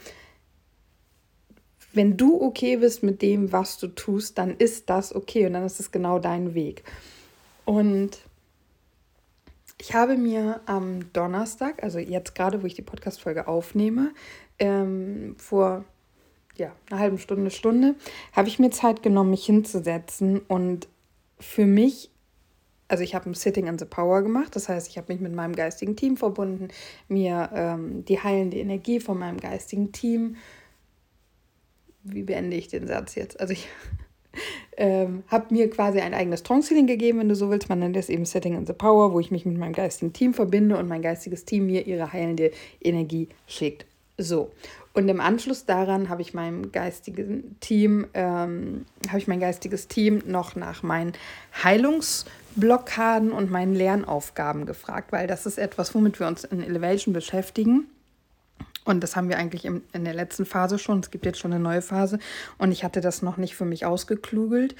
Wenn 1.94 2.18
du 2.18 2.42
okay 2.42 2.76
bist 2.76 3.02
mit 3.02 3.22
dem, 3.22 3.52
was 3.52 3.78
du 3.78 3.86
tust, 3.86 4.36
dann 4.36 4.54
ist 4.58 4.90
das 4.90 5.14
okay 5.14 5.46
und 5.46 5.54
dann 5.54 5.64
ist 5.64 5.80
es 5.80 5.90
genau 5.90 6.18
dein 6.18 6.52
Weg. 6.52 6.84
Und 7.64 8.18
Ich 9.80 9.94
habe 9.94 10.18
mir 10.18 10.60
am 10.66 11.10
Donnerstag, 11.14 11.82
also 11.82 11.98
jetzt 11.98 12.34
gerade, 12.34 12.62
wo 12.62 12.66
ich 12.66 12.74
die 12.74 12.82
Podcast-Folge 12.82 13.48
aufnehme, 13.48 14.12
ähm, 14.58 15.36
vor 15.38 15.86
ja, 16.58 16.76
einer 16.90 17.00
halben 17.00 17.18
Stunde, 17.18 17.50
Stunde, 17.50 17.94
habe 18.34 18.48
ich 18.48 18.58
mir 18.58 18.70
Zeit 18.70 19.02
genommen, 19.02 19.30
mich 19.30 19.46
hinzusetzen 19.46 20.40
und 20.40 20.86
für 21.38 21.64
mich, 21.64 22.10
also 22.88 23.02
ich 23.02 23.14
habe 23.14 23.30
ein 23.30 23.34
Sitting 23.34 23.68
in 23.68 23.78
the 23.78 23.86
Power 23.86 24.20
gemacht, 24.20 24.54
das 24.54 24.68
heißt, 24.68 24.86
ich 24.86 24.98
habe 24.98 25.10
mich 25.14 25.22
mit 25.22 25.32
meinem 25.32 25.56
geistigen 25.56 25.96
Team 25.96 26.18
verbunden, 26.18 26.68
mir 27.08 27.48
ähm, 27.54 28.04
die 28.04 28.22
heilende 28.22 28.58
Energie 28.58 29.00
von 29.00 29.18
meinem 29.18 29.40
geistigen 29.40 29.92
Team, 29.92 30.36
wie 32.02 32.22
beende 32.22 32.54
ich 32.54 32.68
den 32.68 32.86
Satz 32.86 33.14
jetzt? 33.14 33.40
Also 33.40 33.54
ich 33.54 33.66
ähm, 34.76 35.22
habe 35.28 35.52
mir 35.54 35.68
quasi 35.70 36.00
ein 36.00 36.14
eigenes 36.14 36.42
Trance-Healing 36.42 36.86
gegeben, 36.86 37.18
wenn 37.20 37.28
du 37.28 37.34
so 37.34 37.50
willst. 37.50 37.68
Man 37.68 37.80
nennt 37.80 37.96
es 37.96 38.08
eben 38.08 38.24
Setting 38.24 38.54
in 38.54 38.66
the 38.66 38.72
Power, 38.72 39.12
wo 39.12 39.20
ich 39.20 39.30
mich 39.30 39.44
mit 39.44 39.58
meinem 39.58 39.72
geistigen 39.72 40.12
Team 40.12 40.34
verbinde 40.34 40.76
und 40.76 40.88
mein 40.88 41.02
geistiges 41.02 41.44
Team 41.44 41.66
mir 41.66 41.86
ihre 41.86 42.12
heilende 42.12 42.50
Energie 42.80 43.28
schickt. 43.46 43.86
So. 44.16 44.50
Und 44.92 45.08
im 45.08 45.20
Anschluss 45.20 45.66
daran 45.66 46.08
habe 46.08 46.22
ich 46.22 46.34
meinem 46.34 46.72
geistigen 46.72 47.56
Team, 47.60 48.06
ähm, 48.14 48.86
habe 49.08 49.18
ich 49.18 49.28
mein 49.28 49.38
geistiges 49.38 49.86
Team 49.86 50.22
noch 50.26 50.56
nach 50.56 50.82
meinen 50.82 51.12
Heilungsblockaden 51.62 53.30
und 53.30 53.50
meinen 53.50 53.74
Lernaufgaben 53.74 54.66
gefragt, 54.66 55.12
weil 55.12 55.26
das 55.28 55.46
ist 55.46 55.58
etwas, 55.58 55.94
womit 55.94 56.18
wir 56.18 56.26
uns 56.26 56.42
in 56.44 56.62
Elevation 56.62 57.14
beschäftigen. 57.14 57.86
Und 58.90 59.00
das 59.00 59.16
haben 59.16 59.28
wir 59.28 59.38
eigentlich 59.38 59.64
in, 59.64 59.82
in 59.92 60.04
der 60.04 60.14
letzten 60.14 60.44
Phase 60.44 60.78
schon. 60.78 61.00
Es 61.00 61.10
gibt 61.10 61.24
jetzt 61.24 61.38
schon 61.38 61.52
eine 61.52 61.62
neue 61.62 61.82
Phase. 61.82 62.18
Und 62.58 62.72
ich 62.72 62.84
hatte 62.84 63.00
das 63.00 63.22
noch 63.22 63.36
nicht 63.36 63.56
für 63.56 63.64
mich 63.64 63.86
ausgeklügelt. 63.86 64.74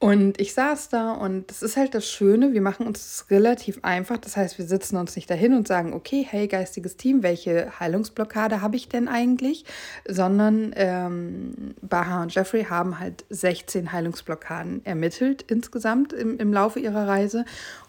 Und 0.00 0.40
ich 0.40 0.54
saß 0.54 0.90
da 0.90 1.12
und 1.12 1.50
das 1.50 1.60
ist 1.60 1.76
halt 1.76 1.92
das 1.92 2.08
Schöne, 2.08 2.52
wir 2.52 2.60
machen 2.60 2.86
uns 2.86 3.00
das 3.00 3.30
relativ 3.32 3.80
einfach. 3.82 4.16
Das 4.16 4.36
heißt, 4.36 4.56
wir 4.56 4.64
sitzen 4.64 4.96
uns 4.96 5.16
nicht 5.16 5.28
dahin 5.28 5.54
und 5.54 5.66
sagen, 5.66 5.92
okay, 5.92 6.24
hey, 6.28 6.46
geistiges 6.46 6.96
Team, 6.96 7.24
welche 7.24 7.80
Heilungsblockade 7.80 8.60
habe 8.62 8.76
ich 8.76 8.88
denn 8.88 9.08
eigentlich? 9.08 9.64
Sondern 10.06 10.72
ähm, 10.76 11.74
Baha 11.82 12.22
und 12.22 12.32
Jeffrey 12.32 12.66
haben 12.66 13.00
halt 13.00 13.24
16 13.30 13.90
Heilungsblockaden 13.90 14.86
ermittelt 14.86 15.42
insgesamt 15.48 16.12
im, 16.12 16.38
im 16.38 16.52
Laufe 16.52 16.78
ihrer 16.78 17.08
Reise. 17.08 17.44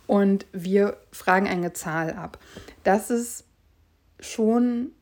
Und 0.07 0.47
wir 0.51 0.97
fragen 1.11 1.47
eine 1.47 1.73
Zahl 1.73 2.13
ab. 2.13 2.39
Das 2.83 3.11
ist 3.11 3.43
schon 4.19 4.93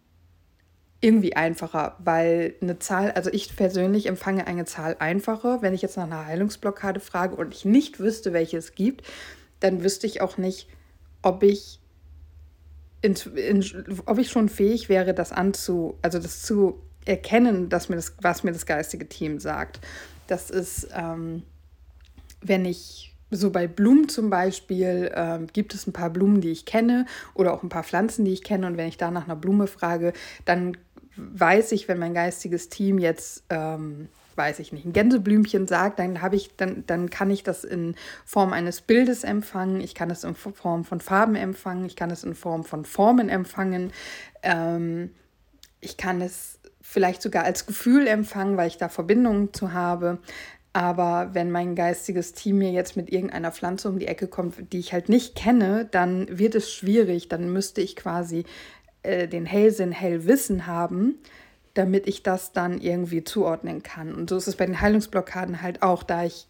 irgendwie 0.99 1.35
einfacher, 1.35 1.95
weil 1.99 2.55
eine 2.61 2.79
Zahl, 2.79 3.11
also 3.11 3.29
ich 3.31 3.55
persönlich 3.55 4.07
empfange 4.07 4.47
eine 4.47 4.65
Zahl 4.65 4.95
einfacher. 4.99 5.61
Wenn 5.61 5.73
ich 5.73 5.81
jetzt 5.81 5.97
nach 5.97 6.05
einer 6.05 6.25
Heilungsblockade 6.25 6.99
frage 6.99 7.35
und 7.35 7.53
ich 7.53 7.65
nicht 7.65 7.99
wüsste, 7.99 8.33
welche 8.33 8.57
es 8.57 8.73
gibt, 8.73 9.05
dann 9.59 9.83
wüsste 9.83 10.07
ich 10.07 10.21
auch 10.21 10.37
nicht, 10.37 10.67
ob 11.21 11.43
ich, 11.43 11.79
in, 13.01 13.15
in, 13.35 13.63
ob 14.05 14.17
ich 14.17 14.29
schon 14.29 14.49
fähig 14.49 14.89
wäre, 14.89 15.13
das 15.13 15.31
anzu, 15.31 15.97
also 16.01 16.17
das 16.17 16.41
zu 16.41 16.81
erkennen, 17.05 17.69
dass 17.69 17.89
mir 17.89 17.95
das, 17.95 18.15
was 18.21 18.43
mir 18.43 18.51
das 18.51 18.65
geistige 18.65 19.07
Team 19.07 19.39
sagt. 19.39 19.79
Das 20.25 20.49
ist, 20.49 20.89
ähm, 20.95 21.43
wenn 22.41 22.65
ich 22.65 23.15
so 23.29 23.51
bei 23.51 23.67
Blumen 23.67 24.09
zum 24.09 24.29
Beispiel 24.29 25.11
äh, 25.13 25.39
gibt 25.51 25.73
es 25.73 25.85
ein 25.85 25.93
paar 25.93 26.09
Blumen, 26.09 26.41
die 26.41 26.51
ich 26.51 26.65
kenne 26.65 27.05
oder 27.33 27.53
auch 27.53 27.61
ein 27.61 27.69
paar 27.69 27.83
Pflanzen, 27.83 28.25
die 28.25 28.33
ich 28.33 28.43
kenne. 28.43 28.67
Und 28.67 28.77
wenn 28.77 28.87
ich 28.87 28.97
da 28.97 29.11
nach 29.11 29.25
einer 29.25 29.35
Blume 29.35 29.67
frage, 29.67 30.13
dann 30.45 30.77
weiß 31.17 31.71
ich, 31.71 31.87
wenn 31.87 31.99
mein 31.99 32.13
geistiges 32.13 32.69
Team 32.69 32.99
jetzt, 32.99 33.43
ähm, 33.49 34.09
weiß 34.35 34.59
ich 34.59 34.71
nicht, 34.71 34.85
ein 34.85 34.93
Gänseblümchen 34.93 35.67
sagt, 35.67 35.99
dann 35.99 36.21
habe 36.21 36.35
ich, 36.35 36.55
dann, 36.55 36.83
dann 36.85 37.09
kann 37.09 37.31
ich 37.31 37.43
das 37.43 37.63
in 37.63 37.95
Form 38.25 38.53
eines 38.53 38.81
Bildes 38.81 39.23
empfangen, 39.23 39.81
ich 39.81 39.95
kann 39.95 40.11
es 40.11 40.23
in 40.23 40.35
Form 40.35 40.85
von 40.85 40.99
Farben 40.99 41.35
empfangen, 41.35 41.85
ich 41.85 41.95
kann 41.95 42.11
es 42.11 42.23
in 42.23 42.35
Form 42.35 42.63
von 42.63 42.85
Formen 42.85 43.29
empfangen, 43.29 43.91
ähm, 44.43 45.11
ich 45.81 45.97
kann 45.97 46.21
es 46.21 46.59
vielleicht 46.81 47.21
sogar 47.21 47.43
als 47.43 47.65
Gefühl 47.65 48.07
empfangen, 48.07 48.57
weil 48.57 48.67
ich 48.67 48.77
da 48.77 48.89
Verbindungen 48.89 49.53
zu 49.53 49.73
habe. 49.73 50.19
Aber 50.77 51.31
wenn 51.33 51.49
mein 51.49 51.75
geistiges 51.75 52.33
Team 52.33 52.59
mir 52.59 52.71
jetzt 52.71 52.95
mit 52.95 53.11
irgendeiner 53.11 53.51
Pflanze 53.51 53.89
um 53.89 53.97
die 53.97 54.07
Ecke 54.07 54.27
kommt, 54.27 54.71
die 54.71 54.77
ich 54.77 54.93
halt 54.93 55.09
nicht 55.09 55.35
kenne, 55.35 55.85
dann 55.89 56.37
wird 56.37 56.53
es 56.53 56.71
schwierig. 56.71 57.29
Dann 57.29 57.51
müsste 57.51 57.81
ich 57.81 57.95
quasi 57.95 58.45
äh, 59.07 59.27
den 59.27 59.45
Hellsinn, 59.45 59.91
Hellwissen 59.91 60.67
haben, 60.67 61.15
damit 61.73 62.07
ich 62.07 62.23
das 62.23 62.51
dann 62.51 62.79
irgendwie 62.79 63.23
zuordnen 63.23 63.83
kann. 63.83 64.13
Und 64.13 64.29
so 64.29 64.37
ist 64.37 64.47
es 64.47 64.55
bei 64.55 64.65
den 64.65 64.81
Heilungsblockaden 64.81 65.61
halt 65.61 65.81
auch, 65.81 66.03
da 66.03 66.25
ich 66.25 66.47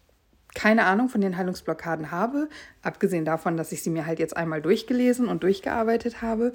keine 0.54 0.86
Ahnung 0.86 1.08
von 1.08 1.20
den 1.20 1.36
Heilungsblockaden 1.36 2.10
habe, 2.10 2.48
abgesehen 2.82 3.24
davon, 3.24 3.56
dass 3.56 3.70
ich 3.70 3.82
sie 3.82 3.90
mir 3.90 4.06
halt 4.06 4.18
jetzt 4.18 4.36
einmal 4.36 4.62
durchgelesen 4.62 5.28
und 5.28 5.42
durchgearbeitet 5.42 6.22
habe, 6.22 6.52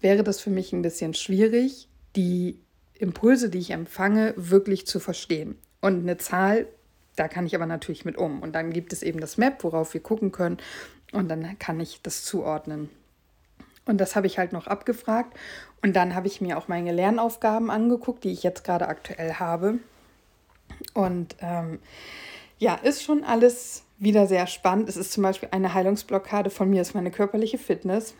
wäre 0.00 0.22
das 0.22 0.40
für 0.40 0.50
mich 0.50 0.72
ein 0.72 0.82
bisschen 0.82 1.12
schwierig, 1.12 1.88
die 2.16 2.58
Impulse, 2.94 3.50
die 3.50 3.58
ich 3.58 3.72
empfange, 3.72 4.32
wirklich 4.36 4.86
zu 4.86 5.00
verstehen. 5.00 5.58
Und 5.80 6.00
eine 6.00 6.16
Zahl, 6.16 6.66
da 7.16 7.28
kann 7.28 7.44
ich 7.44 7.54
aber 7.54 7.66
natürlich 7.66 8.04
mit 8.04 8.16
um. 8.16 8.40
Und 8.40 8.54
dann 8.54 8.72
gibt 8.72 8.92
es 8.92 9.02
eben 9.02 9.20
das 9.20 9.36
Map, 9.36 9.64
worauf 9.64 9.92
wir 9.92 10.00
gucken 10.00 10.32
können. 10.32 10.58
Und 11.12 11.28
dann 11.28 11.58
kann 11.58 11.80
ich 11.80 12.00
das 12.02 12.24
zuordnen. 12.24 12.88
Und 13.86 13.98
das 13.98 14.14
habe 14.14 14.26
ich 14.26 14.38
halt 14.38 14.52
noch 14.52 14.66
abgefragt. 14.66 15.36
Und 15.82 15.94
dann 15.94 16.14
habe 16.14 16.28
ich 16.28 16.40
mir 16.40 16.56
auch 16.56 16.68
meine 16.68 16.92
Lernaufgaben 16.92 17.70
angeguckt, 17.70 18.24
die 18.24 18.32
ich 18.32 18.42
jetzt 18.42 18.64
gerade 18.64 18.88
aktuell 18.88 19.34
habe. 19.34 19.78
Und 20.94 21.36
ähm, 21.40 21.80
ja, 22.58 22.76
ist 22.76 23.02
schon 23.02 23.24
alles 23.24 23.82
wieder 23.98 24.26
sehr 24.26 24.46
spannend. 24.46 24.88
Es 24.88 24.96
ist 24.96 25.12
zum 25.12 25.22
Beispiel 25.22 25.48
eine 25.52 25.74
Heilungsblockade 25.74 26.50
von 26.50 26.70
mir, 26.70 26.82
ist 26.82 26.94
meine 26.94 27.10
körperliche 27.10 27.58
Fitness. 27.58 28.14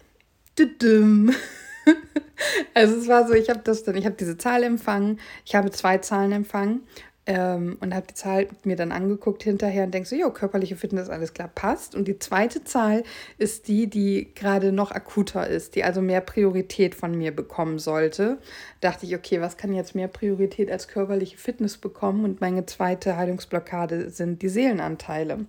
also 2.74 2.96
es 2.96 3.08
war 3.08 3.26
so, 3.26 3.34
ich 3.34 3.50
habe 3.50 3.60
das 3.64 3.84
dann, 3.84 3.96
ich 3.96 4.04
habe 4.04 4.16
diese 4.16 4.36
Zahl 4.36 4.62
empfangen, 4.64 5.20
ich 5.44 5.54
habe 5.54 5.70
zwei 5.70 5.98
Zahlen 5.98 6.32
empfangen 6.32 6.82
ähm, 7.26 7.76
und 7.80 7.94
habe 7.94 8.06
die 8.08 8.14
Zahl 8.14 8.48
mir 8.64 8.74
dann 8.74 8.90
angeguckt 8.90 9.44
hinterher 9.44 9.84
und 9.84 9.94
denke 9.94 10.08
so, 10.08 10.16
jo, 10.16 10.30
körperliche 10.30 10.76
Fitness, 10.76 11.08
alles 11.08 11.34
klar, 11.34 11.48
passt. 11.54 11.94
Und 11.94 12.08
die 12.08 12.18
zweite 12.18 12.64
Zahl 12.64 13.04
ist 13.38 13.68
die, 13.68 13.88
die 13.88 14.34
gerade 14.34 14.72
noch 14.72 14.90
akuter 14.90 15.46
ist, 15.46 15.76
die 15.76 15.84
also 15.84 16.02
mehr 16.02 16.20
Priorität 16.20 16.94
von 16.94 17.16
mir 17.16 17.34
bekommen 17.34 17.78
sollte. 17.78 18.38
Dachte 18.80 19.06
ich, 19.06 19.14
okay, 19.14 19.40
was 19.40 19.56
kann 19.56 19.72
jetzt 19.72 19.94
mehr 19.94 20.08
Priorität 20.08 20.70
als 20.70 20.88
körperliche 20.88 21.38
Fitness 21.38 21.78
bekommen? 21.78 22.24
Und 22.24 22.40
meine 22.40 22.66
zweite 22.66 23.16
Heilungsblockade 23.16 24.10
sind 24.10 24.42
die 24.42 24.48
Seelenanteile. 24.48 25.46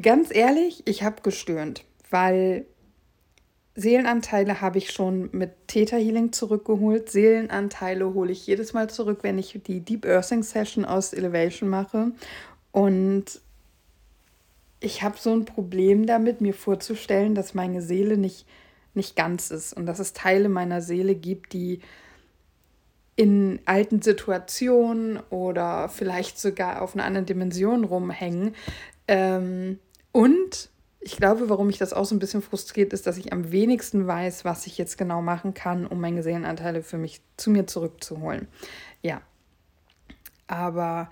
Ganz 0.00 0.34
ehrlich, 0.34 0.82
ich 0.86 1.02
habe 1.02 1.22
gestöhnt, 1.22 1.84
weil 2.10 2.66
Seelenanteile 3.76 4.60
habe 4.60 4.78
ich 4.78 4.92
schon 4.92 5.30
mit 5.32 5.50
Theta 5.66 5.96
Healing 5.96 6.32
zurückgeholt. 6.32 7.10
Seelenanteile 7.10 8.14
hole 8.14 8.30
ich 8.30 8.46
jedes 8.46 8.72
Mal 8.72 8.88
zurück, 8.88 9.20
wenn 9.22 9.38
ich 9.38 9.60
die 9.66 9.80
Deep 9.80 10.04
Earthing 10.04 10.44
Session 10.44 10.84
aus 10.84 11.12
Elevation 11.12 11.68
mache. 11.68 12.12
Und 12.70 13.40
ich 14.78 15.02
habe 15.02 15.16
so 15.18 15.32
ein 15.34 15.44
Problem 15.44 16.06
damit, 16.06 16.40
mir 16.40 16.54
vorzustellen, 16.54 17.34
dass 17.34 17.54
meine 17.54 17.82
Seele 17.82 18.16
nicht, 18.16 18.46
nicht 18.94 19.16
ganz 19.16 19.50
ist 19.50 19.72
und 19.72 19.86
dass 19.86 19.98
es 19.98 20.12
Teile 20.12 20.48
meiner 20.48 20.80
Seele 20.80 21.16
gibt, 21.16 21.52
die 21.52 21.80
in 23.16 23.60
alten 23.64 24.02
Situationen 24.02 25.18
oder 25.30 25.88
vielleicht 25.88 26.38
sogar 26.38 26.82
auf 26.82 26.94
einer 26.94 27.04
anderen 27.04 27.26
Dimension 27.26 27.84
rumhängen. 27.84 28.54
Ähm, 29.08 29.78
und 30.12 30.70
ich 31.04 31.18
glaube, 31.18 31.50
warum 31.50 31.66
mich 31.66 31.76
das 31.76 31.92
auch 31.92 32.06
so 32.06 32.14
ein 32.14 32.18
bisschen 32.18 32.40
frustriert 32.40 32.94
ist, 32.94 33.06
dass 33.06 33.18
ich 33.18 33.32
am 33.32 33.52
wenigsten 33.52 34.06
weiß, 34.06 34.46
was 34.46 34.66
ich 34.66 34.78
jetzt 34.78 34.96
genau 34.96 35.20
machen 35.20 35.52
kann, 35.52 35.86
um 35.86 36.00
meine 36.00 36.22
Seelenanteile 36.22 36.82
für 36.82 36.96
mich 36.96 37.20
zu 37.36 37.50
mir 37.50 37.66
zurückzuholen. 37.66 38.48
Ja. 39.02 39.20
Aber 40.46 41.10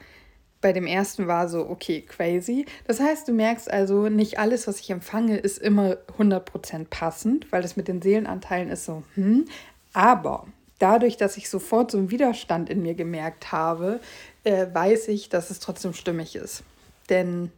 bei 0.63 0.73
dem 0.73 0.87
ersten 0.87 1.27
war 1.27 1.47
so, 1.49 1.69
okay, 1.69 2.01
crazy. 2.01 2.65
Das 2.87 3.01
heißt, 3.01 3.29
du 3.29 3.33
merkst 3.33 3.71
also, 3.71 4.09
nicht 4.09 4.39
alles, 4.39 4.67
was 4.67 4.81
ich 4.81 4.89
empfange, 4.89 5.37
ist 5.37 5.59
immer 5.59 5.99
100% 6.19 6.87
passend, 6.89 7.53
weil 7.53 7.61
das 7.61 7.77
mit 7.77 7.87
den 7.87 8.01
Seelenanteilen 8.01 8.71
ist 8.71 8.87
so, 8.87 9.03
hm. 9.15 9.45
Aber 9.93 10.47
dadurch, 10.79 11.19
dass 11.19 11.37
ich 11.37 11.51
sofort 11.51 11.91
so 11.91 11.99
einen 11.99 12.11
Widerstand 12.11 12.71
in 12.71 12.81
mir 12.81 12.95
gemerkt 12.95 13.53
habe, 13.53 14.01
äh, 14.45 14.67
weiß 14.73 15.09
ich, 15.09 15.29
dass 15.29 15.51
es 15.51 15.59
trotzdem 15.59 15.93
stimmig 15.93 16.35
ist. 16.35 16.63
Denn 17.11 17.53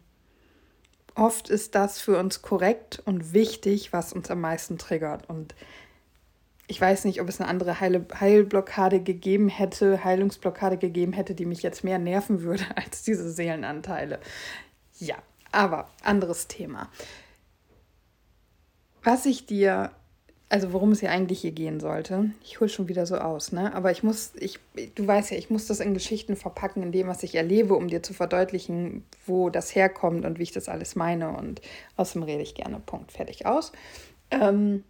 oft 1.14 1.48
ist 1.48 1.74
das 1.74 2.00
für 2.00 2.18
uns 2.18 2.42
korrekt 2.42 3.02
und 3.04 3.32
wichtig, 3.32 3.92
was 3.92 4.12
uns 4.12 4.30
am 4.30 4.40
meisten 4.40 4.78
triggert. 4.78 5.28
Und 5.28 5.54
ich 6.66 6.80
weiß 6.80 7.04
nicht, 7.04 7.20
ob 7.20 7.28
es 7.28 7.40
eine 7.40 7.48
andere 7.48 7.80
Heil 7.80 8.06
Heilblockade 8.18 9.00
gegeben 9.00 9.48
hätte, 9.48 10.04
Heilungsblockade 10.04 10.78
gegeben 10.78 11.12
hätte, 11.12 11.34
die 11.34 11.46
mich 11.46 11.62
jetzt 11.62 11.84
mehr 11.84 11.98
nerven 11.98 12.42
würde 12.42 12.64
als 12.76 13.02
diese 13.02 13.30
Seelenanteile. 13.30 14.18
Ja, 14.98 15.16
aber 15.52 15.88
anderes 16.02 16.48
Thema. 16.48 16.90
Was 19.02 19.26
ich 19.26 19.46
dir 19.46 19.90
also 20.54 20.72
worum 20.72 20.92
es 20.92 21.00
ja 21.00 21.10
eigentlich 21.10 21.40
hier 21.40 21.50
gehen 21.50 21.80
sollte. 21.80 22.30
Ich 22.44 22.60
hole 22.60 22.70
schon 22.70 22.86
wieder 22.86 23.06
so 23.06 23.16
aus, 23.16 23.50
ne? 23.50 23.74
Aber 23.74 23.90
ich 23.90 24.04
muss, 24.04 24.34
ich, 24.38 24.60
du 24.94 25.04
weißt 25.04 25.32
ja, 25.32 25.36
ich 25.36 25.50
muss 25.50 25.66
das 25.66 25.80
in 25.80 25.94
Geschichten 25.94 26.36
verpacken, 26.36 26.84
in 26.84 26.92
dem, 26.92 27.08
was 27.08 27.24
ich 27.24 27.34
erlebe, 27.34 27.74
um 27.74 27.88
dir 27.88 28.04
zu 28.04 28.14
verdeutlichen, 28.14 29.04
wo 29.26 29.50
das 29.50 29.74
herkommt 29.74 30.24
und 30.24 30.38
wie 30.38 30.44
ich 30.44 30.52
das 30.52 30.68
alles 30.68 30.94
meine. 30.94 31.36
Und 31.36 31.60
außerdem 31.96 32.22
rede 32.22 32.42
ich 32.42 32.54
gerne. 32.54 32.78
Punkt, 32.86 33.10
fertig 33.10 33.46
aus. 33.46 33.72
Ähm, 34.30 34.84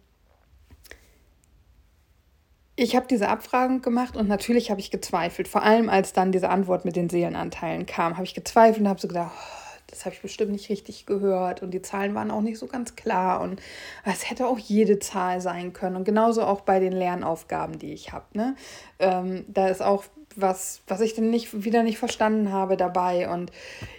ich 2.75 2.95
habe 2.95 3.07
diese 3.09 3.27
Abfragung 3.27 3.81
gemacht 3.81 4.15
und 4.15 4.27
natürlich 4.27 4.69
habe 4.69 4.79
ich 4.79 4.91
gezweifelt. 4.91 5.47
Vor 5.47 5.63
allem, 5.63 5.89
als 5.89 6.13
dann 6.13 6.31
diese 6.31 6.49
Antwort 6.49 6.85
mit 6.85 6.95
den 6.95 7.09
Seelenanteilen 7.09 7.87
kam, 7.87 8.17
habe 8.17 8.25
ich 8.25 8.35
gezweifelt 8.35 8.81
und 8.81 8.87
habe 8.87 9.01
so 9.01 9.07
gedacht, 9.07 9.31
oh, 9.35 9.64
das 9.95 10.05
habe 10.05 10.13
ich 10.13 10.21
bestimmt 10.21 10.51
nicht 10.51 10.69
richtig 10.69 11.05
gehört 11.05 11.61
und 11.63 11.71
die 11.71 11.81
Zahlen 11.81 12.13
waren 12.15 12.29
auch 12.29 12.41
nicht 12.41 12.59
so 12.59 12.67
ganz 12.67 12.95
klar 12.97 13.39
und 13.39 13.61
es 14.03 14.29
hätte 14.29 14.47
auch 14.47 14.59
jede 14.59 14.99
Zahl 14.99 15.39
sein 15.39 15.71
können 15.71 15.95
und 15.95 16.03
genauso 16.03 16.43
auch 16.43 16.61
bei 16.61 16.79
den 16.79 16.91
Lernaufgaben, 16.91 17.79
die 17.79 17.93
ich 17.93 18.11
habe. 18.11 18.25
Ne? 18.33 18.55
Ähm, 18.99 19.45
da 19.47 19.69
ist 19.69 19.81
auch 19.81 20.03
was, 20.35 20.81
was 20.87 20.99
ich 20.99 21.13
dann 21.13 21.29
nicht, 21.29 21.63
wieder 21.63 21.81
nicht 21.81 21.97
verstanden 21.97 22.51
habe 22.51 22.75
dabei 22.75 23.29
und 23.29 23.53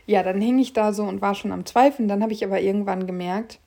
ja, 0.05 0.23
dann 0.23 0.41
hing 0.41 0.59
ich 0.59 0.75
da 0.75 0.93
so 0.93 1.05
und 1.05 1.23
war 1.23 1.35
schon 1.35 1.51
am 1.51 1.65
Zweifeln. 1.65 2.09
Dann 2.09 2.23
habe 2.23 2.35
ich 2.35 2.45
aber 2.45 2.61
irgendwann 2.61 3.07
gemerkt, 3.07 3.59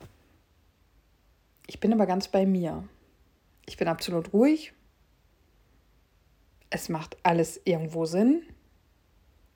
ich 1.66 1.80
bin 1.80 1.92
aber 1.92 2.06
ganz 2.06 2.28
bei 2.28 2.46
mir. 2.46 2.84
Ich 3.66 3.76
bin 3.76 3.88
absolut 3.88 4.32
ruhig. 4.32 4.72
Es 6.70 6.88
macht 6.88 7.16
alles 7.24 7.60
irgendwo 7.64 8.04
Sinn. 8.06 8.42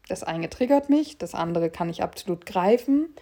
Das 0.08 0.22
eine 0.22 0.50
triggert 0.50 0.90
mich, 0.90 1.18
das 1.18 1.34
andere 1.34 1.70
kann 1.70 1.88
ich 1.88 2.02
absolut 2.02 2.46
greifen. 2.46 3.14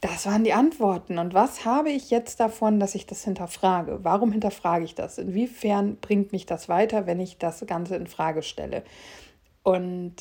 Das 0.00 0.26
waren 0.26 0.44
die 0.44 0.52
Antworten. 0.52 1.18
Und 1.18 1.34
was 1.34 1.64
habe 1.64 1.90
ich 1.90 2.10
jetzt 2.10 2.38
davon, 2.38 2.78
dass 2.78 2.94
ich 2.94 3.06
das 3.06 3.24
hinterfrage? 3.24 4.00
Warum 4.04 4.30
hinterfrage 4.30 4.84
ich 4.84 4.94
das? 4.94 5.18
Inwiefern 5.18 5.96
bringt 5.96 6.32
mich 6.32 6.46
das 6.46 6.68
weiter, 6.68 7.06
wenn 7.06 7.18
ich 7.18 7.38
das 7.38 7.64
Ganze 7.66 7.96
in 7.96 8.06
Frage 8.06 8.42
stelle? 8.42 8.84
Und 9.64 10.14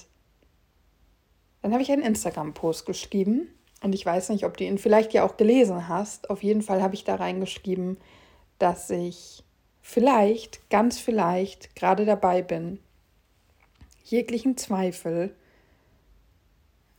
dann 1.61 1.73
habe 1.73 1.83
ich 1.83 1.91
einen 1.91 2.01
Instagram-Post 2.01 2.85
geschrieben. 2.85 3.49
Und 3.83 3.93
ich 3.93 4.03
weiß 4.03 4.29
nicht, 4.29 4.45
ob 4.45 4.57
du 4.57 4.63
ihn 4.63 4.79
vielleicht 4.79 5.13
ja 5.13 5.23
auch 5.23 5.37
gelesen 5.37 5.87
hast. 5.87 6.29
Auf 6.31 6.41
jeden 6.41 6.63
Fall 6.63 6.81
habe 6.81 6.95
ich 6.95 7.03
da 7.03 7.15
reingeschrieben, 7.15 7.97
dass 8.57 8.89
ich 8.89 9.43
vielleicht, 9.81 10.69
ganz 10.71 10.99
vielleicht, 10.99 11.75
gerade 11.75 12.05
dabei 12.05 12.41
bin, 12.41 12.79
jeglichen 14.09 14.57
Zweifel 14.57 15.35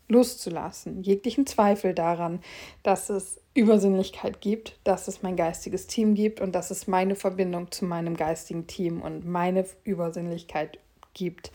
loszulassen, 0.09 1.03
jeglichen 1.03 1.47
Zweifel 1.47 1.95
daran, 1.95 2.41
dass 2.83 3.11
es 3.11 3.41
Übersinnlichkeit 3.55 4.41
gibt, 4.41 4.79
dass 4.85 5.09
es 5.09 5.23
mein 5.23 5.37
geistiges 5.37 5.87
Team 5.87 6.15
gibt 6.15 6.41
und 6.41 6.53
dass 6.55 6.71
es 6.71 6.87
meine 6.87 7.15
Verbindung 7.15 7.71
zu 7.71 7.85
meinem 7.85 8.17
geistigen 8.17 8.67
Team 8.67 9.03
und 9.03 9.27
meine 9.27 9.67
Übersinnlichkeit 9.85 10.79
gibt. 11.13 11.53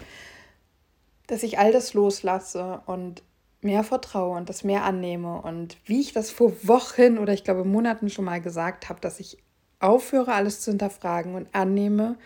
Dass 1.27 1.43
ich 1.43 1.57
all 1.57 1.72
das 1.72 1.93
loslasse 1.93 2.81
und 2.86 3.24
mehr 3.62 3.83
vertraue 3.83 4.38
und 4.38 4.50
das 4.50 4.63
mehr 4.63 4.83
annehme 4.83 5.41
und 5.41 5.77
wie 5.86 6.01
ich 6.01 6.13
das 6.13 6.29
vor 6.29 6.51
Wochen 6.63 7.17
oder 7.17 7.33
ich 7.33 7.43
glaube 7.43 7.63
Monaten 7.63 8.10
schon 8.10 8.25
mal 8.25 8.41
gesagt 8.41 8.89
habe, 8.89 9.00
dass 9.00 9.19
ich 9.19 9.38
aufhöre, 9.79 10.33
alles 10.33 10.62
zu 10.62 10.72
hinterfragen 10.72 11.36
und 11.36 11.48
annehme, 11.53 12.17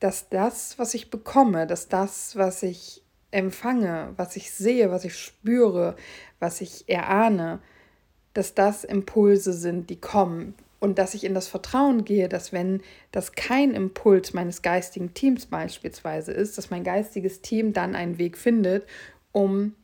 dass 0.00 0.28
das, 0.28 0.78
was 0.78 0.94
ich 0.94 1.10
bekomme, 1.10 1.66
dass 1.66 1.88
das, 1.88 2.36
was 2.36 2.62
ich 2.62 3.02
empfange, 3.30 4.12
was 4.16 4.36
ich 4.36 4.52
sehe, 4.52 4.90
was 4.90 5.04
ich 5.04 5.16
spüre, 5.16 5.96
was 6.38 6.60
ich 6.60 6.88
erahne, 6.88 7.60
dass 8.32 8.54
das 8.54 8.84
Impulse 8.84 9.52
sind, 9.52 9.90
die 9.90 10.00
kommen 10.00 10.54
und 10.80 10.98
dass 10.98 11.14
ich 11.14 11.24
in 11.24 11.34
das 11.34 11.48
Vertrauen 11.48 12.04
gehe, 12.04 12.28
dass 12.28 12.52
wenn 12.52 12.80
das 13.10 13.32
kein 13.32 13.74
Impuls 13.74 14.32
meines 14.32 14.62
geistigen 14.62 15.12
Teams 15.14 15.46
beispielsweise 15.46 16.32
ist, 16.32 16.56
dass 16.56 16.70
mein 16.70 16.84
geistiges 16.84 17.42
Team 17.42 17.72
dann 17.72 17.94
einen 17.94 18.18
Weg 18.18 18.38
findet, 18.38 18.86
um 19.32 19.74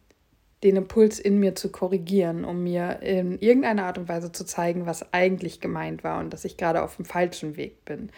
den 0.62 0.76
Impuls 0.76 1.18
in 1.18 1.40
mir 1.40 1.54
zu 1.54 1.71
korrigieren, 1.71 2.44
um 2.44 2.62
mir 2.62 3.00
in 3.02 3.38
irgendeiner 3.38 3.84
Art 3.84 3.99
und 3.99 4.08
Weise 4.08 4.32
zu 4.32 4.45
zeigen, 4.45 4.86
was 4.86 5.12
eigentlich 5.12 5.60
gemeint 5.60 6.04
war 6.04 6.21
und 6.21 6.32
dass 6.32 6.45
ich 6.47 6.56
gerade 6.56 6.82
auf 6.82 6.97
dem 6.97 7.04
falschen 7.04 7.56
Weg 7.56 7.84
bin. 7.84 8.10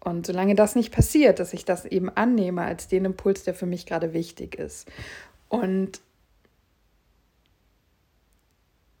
Und 0.00 0.26
solange 0.26 0.54
das 0.54 0.76
nicht 0.76 0.92
passiert, 0.92 1.40
dass 1.40 1.52
ich 1.52 1.64
das 1.64 1.84
eben 1.84 2.10
annehme 2.10 2.62
als 2.62 2.88
den 2.88 3.04
Impuls, 3.04 3.44
der 3.44 3.54
für 3.54 3.66
mich 3.66 3.86
gerade 3.86 4.12
wichtig 4.12 4.56
ist. 4.56 4.88
Und 5.48 6.00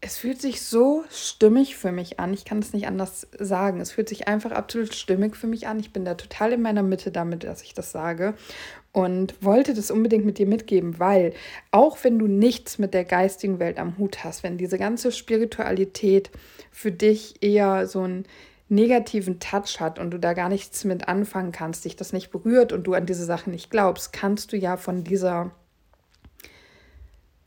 es 0.06 0.18
fühlt 0.18 0.40
sich 0.40 0.62
so 0.62 1.04
stimmig 1.10 1.76
für 1.76 1.90
mich 1.90 2.20
an. 2.20 2.32
Ich 2.32 2.44
kann 2.44 2.58
es 2.58 2.72
nicht 2.72 2.86
anders 2.86 3.26
sagen. 3.38 3.80
Es 3.80 3.92
fühlt 3.92 4.08
sich 4.08 4.28
einfach 4.28 4.52
absolut 4.52 4.94
stimmig 4.94 5.36
für 5.36 5.48
mich 5.48 5.66
an. 5.66 5.80
Ich 5.80 5.92
bin 5.92 6.04
da 6.04 6.14
total 6.14 6.52
in 6.52 6.62
meiner 6.62 6.82
Mitte 6.82 7.10
damit, 7.10 7.44
dass 7.44 7.62
ich 7.62 7.74
das 7.74 7.92
sage. 7.92 8.34
Und 8.92 9.34
wollte 9.42 9.74
das 9.74 9.90
unbedingt 9.90 10.24
mit 10.24 10.38
dir 10.38 10.46
mitgeben, 10.46 11.00
weil 11.00 11.32
auch 11.70 11.98
wenn 12.02 12.18
du 12.18 12.28
nichts 12.28 12.78
mit 12.78 12.94
der 12.94 13.04
geistigen 13.04 13.58
Welt 13.58 13.78
am 13.78 13.98
Hut 13.98 14.22
hast, 14.22 14.42
wenn 14.42 14.58
diese 14.58 14.78
ganze 14.78 15.12
Spiritualität 15.12 16.30
für 16.70 16.92
dich 16.92 17.42
eher 17.42 17.86
so 17.86 18.02
ein 18.02 18.26
negativen 18.68 19.38
Touch 19.38 19.80
hat 19.80 19.98
und 19.98 20.10
du 20.10 20.18
da 20.18 20.32
gar 20.32 20.48
nichts 20.48 20.84
mit 20.84 21.08
anfangen 21.08 21.52
kannst, 21.52 21.84
dich 21.84 21.96
das 21.96 22.12
nicht 22.12 22.30
berührt 22.30 22.72
und 22.72 22.84
du 22.84 22.94
an 22.94 23.06
diese 23.06 23.24
Sachen 23.24 23.52
nicht 23.52 23.70
glaubst, 23.70 24.12
kannst 24.12 24.52
du 24.52 24.56
ja 24.56 24.76
von 24.76 25.04
dieser 25.04 25.52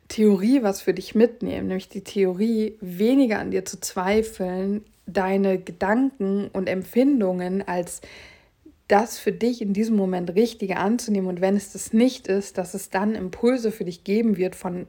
Theorie 0.08 0.64
was 0.64 0.82
für 0.82 0.94
dich 0.94 1.16
mitnehmen, 1.16 1.68
nämlich 1.68 1.90
die 1.90 2.04
Theorie, 2.04 2.78
weniger 2.82 3.40
an 3.40 3.52
dir 3.52 3.66
zu 3.66 3.80
zweifeln, 3.80 4.84
deine 5.06 5.60
Gedanken 5.60 6.50
und 6.50 6.68
Empfindungen 6.68 7.68
als 7.68 8.02
das 8.88 9.20
für 9.20 9.32
dich 9.32 9.62
in 9.62 9.74
diesem 9.74 9.96
Moment 9.96 10.34
Richtige 10.36 10.78
anzunehmen. 10.78 11.30
Und 11.30 11.42
wenn 11.42 11.56
es 11.56 11.72
das 11.72 11.94
nicht 11.94 12.28
ist, 12.28 12.58
dass 12.58 12.74
es 12.74 12.90
dann 12.90 13.14
Impulse 13.14 13.72
für 13.72 13.86
dich 13.86 14.04
geben 14.04 14.36
wird 14.36 14.56
von 14.56 14.88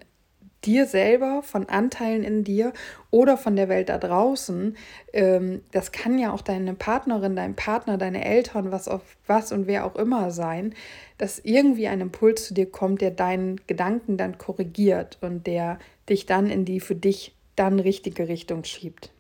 dir 0.65 0.87
selber, 0.87 1.43
von 1.43 1.69
Anteilen 1.69 2.23
in 2.23 2.45
dir 2.45 2.73
oder 3.11 3.37
von 3.37 3.57
der 3.57 3.69
Welt 3.69 3.89
da 3.89 3.99
draußen. 3.99 4.77
Ähm, 5.13 5.63
das 5.73 5.93
kann 5.93 6.19
ja 6.19 6.33
auch 6.33 6.43
deine 6.43 6.75
Partnerin, 6.75 7.37
dein 7.37 7.57
Partner, 7.57 7.97
deine 7.97 8.25
Eltern, 8.25 8.71
was, 8.71 8.89
auf, 8.89 9.03
was 9.27 9.53
und 9.53 9.67
wer 9.67 9.87
auch 9.87 9.97
immer 9.97 10.31
sein, 10.31 10.75
dass 11.19 11.39
irgendwie 11.39 11.89
ein 11.89 12.01
Impuls 12.01 12.47
zu 12.47 12.55
dir 12.55 12.71
kommt, 12.71 13.01
der 13.01 13.11
deinen 13.11 13.61
Gedanken 13.67 14.17
dann 14.17 14.39
korrigiert 14.39 15.19
und 15.21 15.47
der 15.47 15.79
dich 16.09 16.27
dann 16.27 16.51
in 16.51 16.65
die 16.65 16.81
für 16.81 16.95
dich 16.95 17.35
dann 17.57 17.81
richtige 17.81 18.29
Richtung 18.29 18.65
schiebt. 18.65 19.11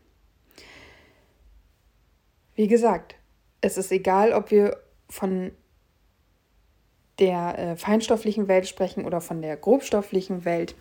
Wie 2.55 2.69
gesagt, 2.69 3.15
es 3.63 3.77
ist 3.79 3.93
egal, 3.93 4.33
ob 4.33 4.51
wir 4.51 4.77
von 5.09 5.53
der 7.19 7.59
äh, 7.59 7.77
feinstofflichen 7.77 8.49
Welt 8.49 8.67
sprechen 8.67 9.05
oder 9.05 9.21
von 9.21 9.43
der 9.43 9.57
grobstofflichen 9.57 10.45
Welt 10.45 10.75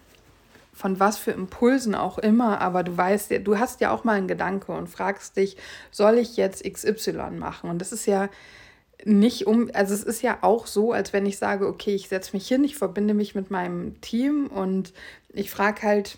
von 0.80 0.98
was 0.98 1.18
für 1.18 1.32
Impulsen 1.32 1.94
auch 1.94 2.18
immer, 2.20 2.62
aber 2.62 2.84
du 2.84 2.96
weißt, 2.96 3.34
du 3.44 3.60
hast 3.60 3.82
ja 3.82 3.92
auch 3.92 4.06
mal 4.06 4.14
einen 4.14 4.30
Gedanke 4.30 4.72
und 4.72 4.88
fragst 4.88 5.36
dich, 5.36 5.58
soll 5.92 6.18
ich 6.18 6.38
jetzt 6.38 6.64
XY 6.64 7.32
machen? 7.32 7.70
Und 7.70 7.80
das 7.80 7.92
ist 7.92 8.06
ja 8.06 8.30
nicht 9.04 9.46
um, 9.46 9.70
also 9.74 9.94
es 9.94 10.04
ist 10.04 10.22
ja 10.22 10.38
auch 10.40 10.68
so, 10.68 10.94
als 10.94 11.12
wenn 11.12 11.26
ich 11.26 11.38
sage, 11.38 11.68
okay, 11.68 11.94
ich 11.96 12.08
setze 12.08 12.34
mich 12.34 12.48
hin, 12.48 12.64
ich 12.64 12.78
verbinde 12.78 13.14
mich 13.14 13.36
mit 13.36 13.52
meinem 13.52 14.00
Team 14.00 14.48
und 14.48 14.94
ich 15.34 15.52
frage 15.52 15.82
halt, 15.82 16.18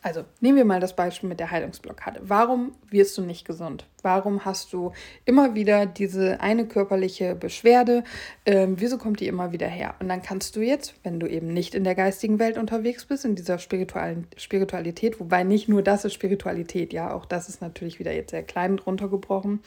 also 0.00 0.24
nehmen 0.40 0.56
wir 0.56 0.64
mal 0.64 0.80
das 0.80 0.96
Beispiel 0.96 1.28
mit 1.28 1.40
der 1.40 1.50
Heilungsblockade. 1.50 2.20
Warum 2.22 2.72
wirst 2.90 3.16
du 3.18 3.22
nicht 3.22 3.46
gesund? 3.46 3.86
Warum 4.02 4.44
hast 4.44 4.72
du 4.72 4.92
immer 5.24 5.54
wieder 5.54 5.86
diese 5.86 6.40
eine 6.40 6.66
körperliche 6.66 7.34
Beschwerde? 7.34 8.04
Ähm, 8.46 8.76
wieso 8.78 8.98
kommt 8.98 9.20
die 9.20 9.28
immer 9.28 9.52
wieder 9.52 9.66
her? 9.66 9.94
Und 10.00 10.08
dann 10.08 10.22
kannst 10.22 10.56
du 10.56 10.60
jetzt, 10.60 10.94
wenn 11.02 11.20
du 11.20 11.26
eben 11.26 11.48
nicht 11.48 11.74
in 11.74 11.84
der 11.84 11.94
geistigen 11.94 12.38
Welt 12.38 12.58
unterwegs 12.58 13.04
bist, 13.04 13.24
in 13.24 13.34
dieser 13.34 13.58
spirituellen 13.58 14.26
Spiritualität, 14.36 15.20
wobei 15.20 15.42
nicht 15.42 15.68
nur 15.68 15.82
das 15.82 16.04
ist 16.04 16.14
Spiritualität, 16.14 16.92
ja, 16.92 17.12
auch 17.12 17.26
das 17.26 17.48
ist 17.48 17.60
natürlich 17.60 17.98
wieder 17.98 18.12
jetzt 18.12 18.30
sehr 18.30 18.42
klein 18.42 18.78
drunter 18.78 19.08
gebrochen. 19.08 19.60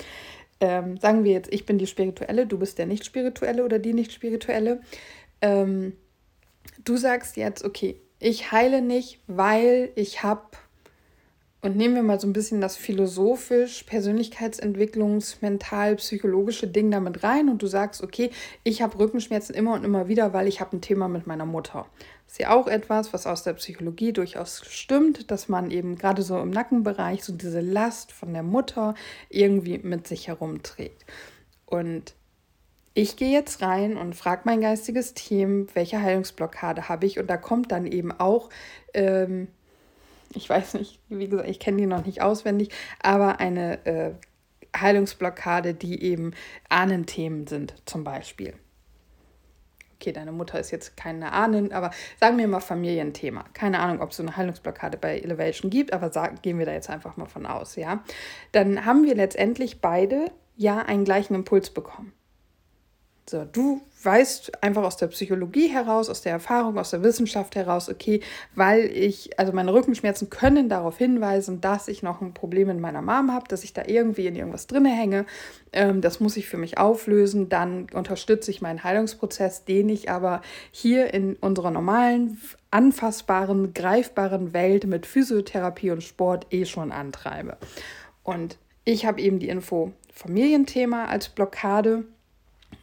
Ähm, 0.59 0.97
sagen 0.97 1.23
wir 1.23 1.31
jetzt, 1.31 1.53
ich 1.53 1.67
bin 1.67 1.77
die 1.77 1.87
Spirituelle, 1.87 2.47
du 2.47 2.57
bist 2.57 2.79
der 2.79 2.87
Nicht-Spirituelle 2.87 3.63
oder 3.63 3.77
die 3.77 3.93
Nicht-Spirituelle. 3.93 4.81
Ähm, 5.41 5.93
du 6.83 6.97
sagst 6.97 7.37
jetzt, 7.37 7.63
okay, 7.63 8.01
ich 8.19 8.51
heile 8.51 8.81
nicht, 8.81 9.19
weil 9.27 9.91
ich 9.95 10.23
habe, 10.23 10.41
und 11.61 11.75
nehmen 11.75 11.95
wir 11.95 12.03
mal 12.03 12.19
so 12.19 12.27
ein 12.27 12.33
bisschen 12.33 12.61
das 12.61 12.75
philosophisch, 12.75 13.83
Persönlichkeitsentwicklungs-, 13.83 15.37
mental, 15.41 15.95
psychologische 15.97 16.67
Ding 16.67 16.91
damit 16.91 17.23
rein 17.23 17.49
und 17.49 17.61
du 17.61 17.67
sagst, 17.67 18.01
okay, 18.01 18.31
ich 18.63 18.81
habe 18.81 18.97
Rückenschmerzen 18.99 19.55
immer 19.55 19.73
und 19.73 19.83
immer 19.83 20.07
wieder, 20.07 20.33
weil 20.33 20.47
ich 20.47 20.61
habe 20.61 20.77
ein 20.77 20.81
Thema 20.81 21.07
mit 21.07 21.27
meiner 21.27 21.45
Mutter. 21.45 21.85
Das 22.25 22.33
ist 22.33 22.39
ja 22.39 22.49
auch 22.53 22.67
etwas, 22.67 23.13
was 23.13 23.25
aus 23.25 23.43
der 23.43 23.53
Psychologie 23.53 24.11
durchaus 24.11 24.63
stimmt, 24.67 25.31
dass 25.31 25.47
man 25.47 25.71
eben 25.71 25.95
gerade 25.95 26.23
so 26.23 26.37
im 26.39 26.49
Nackenbereich 26.49 27.23
so 27.23 27.33
diese 27.33 27.61
Last 27.61 28.11
von 28.11 28.33
der 28.33 28.43
Mutter 28.43 28.95
irgendwie 29.29 29.77
mit 29.77 30.07
sich 30.07 30.27
herumträgt. 30.27 31.05
Und 31.65 32.16
ich 32.97 33.15
gehe 33.15 33.31
jetzt 33.31 33.61
rein 33.61 33.95
und 33.95 34.15
frage 34.15 34.41
mein 34.45 34.61
geistiges 34.61 35.13
Team, 35.13 35.67
welche 35.73 36.01
Heilungsblockade 36.01 36.89
habe 36.89 37.05
ich. 37.05 37.19
Und 37.19 37.27
da 37.27 37.37
kommt 37.37 37.71
dann 37.71 37.85
eben 37.85 38.11
auch 38.11 38.49
ähm, 38.93 39.49
ich 40.33 40.49
weiß 40.49 40.75
nicht, 40.75 40.99
wie 41.09 41.27
gesagt, 41.27 41.49
ich 41.49 41.59
kenne 41.59 41.77
die 41.77 41.85
noch 41.85 42.05
nicht 42.05 42.21
auswendig, 42.21 42.69
aber 43.01 43.39
eine 43.39 43.85
äh, 43.85 44.11
Heilungsblockade, 44.75 45.73
die 45.73 46.01
eben 46.03 46.33
Ahnenthemen 46.69 47.47
sind, 47.47 47.73
zum 47.85 48.03
Beispiel. 48.03 48.53
Okay, 49.95 50.11
deine 50.11 50.31
Mutter 50.31 50.59
ist 50.59 50.69
jetzt 50.69 50.95
keine 50.95 51.31
Ahnen, 51.31 51.71
aber 51.71 51.89
sagen 52.19 52.37
wir 52.37 52.47
mal 52.47 52.59
Familienthema. 52.59 53.45
Keine 53.53 53.79
Ahnung, 53.79 54.01
ob 54.01 54.11
es 54.11 54.17
so 54.17 54.23
eine 54.23 54.37
Heilungsblockade 54.37 54.97
bei 54.97 55.17
Elevation 55.19 55.71
gibt, 55.71 55.91
aber 55.91 56.11
sagen, 56.11 56.37
gehen 56.43 56.59
wir 56.59 56.67
da 56.67 56.73
jetzt 56.73 56.89
einfach 56.89 57.17
mal 57.17 57.25
von 57.25 57.47
aus, 57.47 57.75
ja. 57.75 58.03
Dann 58.51 58.85
haben 58.85 59.05
wir 59.05 59.15
letztendlich 59.15 59.81
beide 59.81 60.31
ja 60.55 60.79
einen 60.79 61.03
gleichen 61.03 61.33
Impuls 61.33 61.71
bekommen. 61.71 62.13
So, 63.29 63.43
du 63.43 63.81
weißt 64.03 64.63
einfach 64.63 64.83
aus 64.83 64.95
der 64.95 65.07
Psychologie 65.07 65.67
heraus, 65.67 66.09
aus 66.09 66.21
der 66.21 66.31
Erfahrung, 66.31 66.77
aus 66.77 66.91
der 66.91 67.03
Wissenschaft 67.03 67.57
heraus, 67.57 67.89
okay, 67.89 68.21
weil 68.55 68.85
ich, 68.85 69.37
also 69.37 69.51
meine 69.51 69.73
Rückenschmerzen 69.73 70.29
können 70.29 70.69
darauf 70.69 70.97
hinweisen, 70.97 71.59
dass 71.59 71.89
ich 71.89 72.03
noch 72.03 72.21
ein 72.21 72.33
Problem 72.33 72.69
in 72.69 72.79
meiner 72.79 73.01
Mom 73.01 73.33
habe, 73.33 73.45
dass 73.49 73.65
ich 73.65 73.73
da 73.73 73.83
irgendwie 73.85 74.27
in 74.27 74.37
irgendwas 74.37 74.67
drinne 74.67 74.95
hänge. 74.95 75.25
Ähm, 75.73 75.99
das 75.99 76.21
muss 76.21 76.37
ich 76.37 76.47
für 76.47 76.55
mich 76.55 76.77
auflösen. 76.77 77.49
Dann 77.49 77.87
unterstütze 77.93 78.49
ich 78.49 78.61
meinen 78.61 78.85
Heilungsprozess, 78.85 79.65
den 79.65 79.89
ich 79.89 80.09
aber 80.09 80.41
hier 80.71 81.13
in 81.13 81.35
unserer 81.35 81.71
normalen, 81.71 82.39
anfassbaren, 82.71 83.73
greifbaren 83.73 84.53
Welt 84.53 84.87
mit 84.87 85.05
Physiotherapie 85.05 85.91
und 85.91 86.01
Sport 86.01 86.47
eh 86.51 86.63
schon 86.63 86.93
antreibe. 86.93 87.57
Und 88.23 88.57
ich 88.85 89.05
habe 89.05 89.19
eben 89.19 89.39
die 89.39 89.49
Info 89.49 89.91
Familienthema 90.13 91.05
als 91.05 91.27
Blockade 91.27 92.05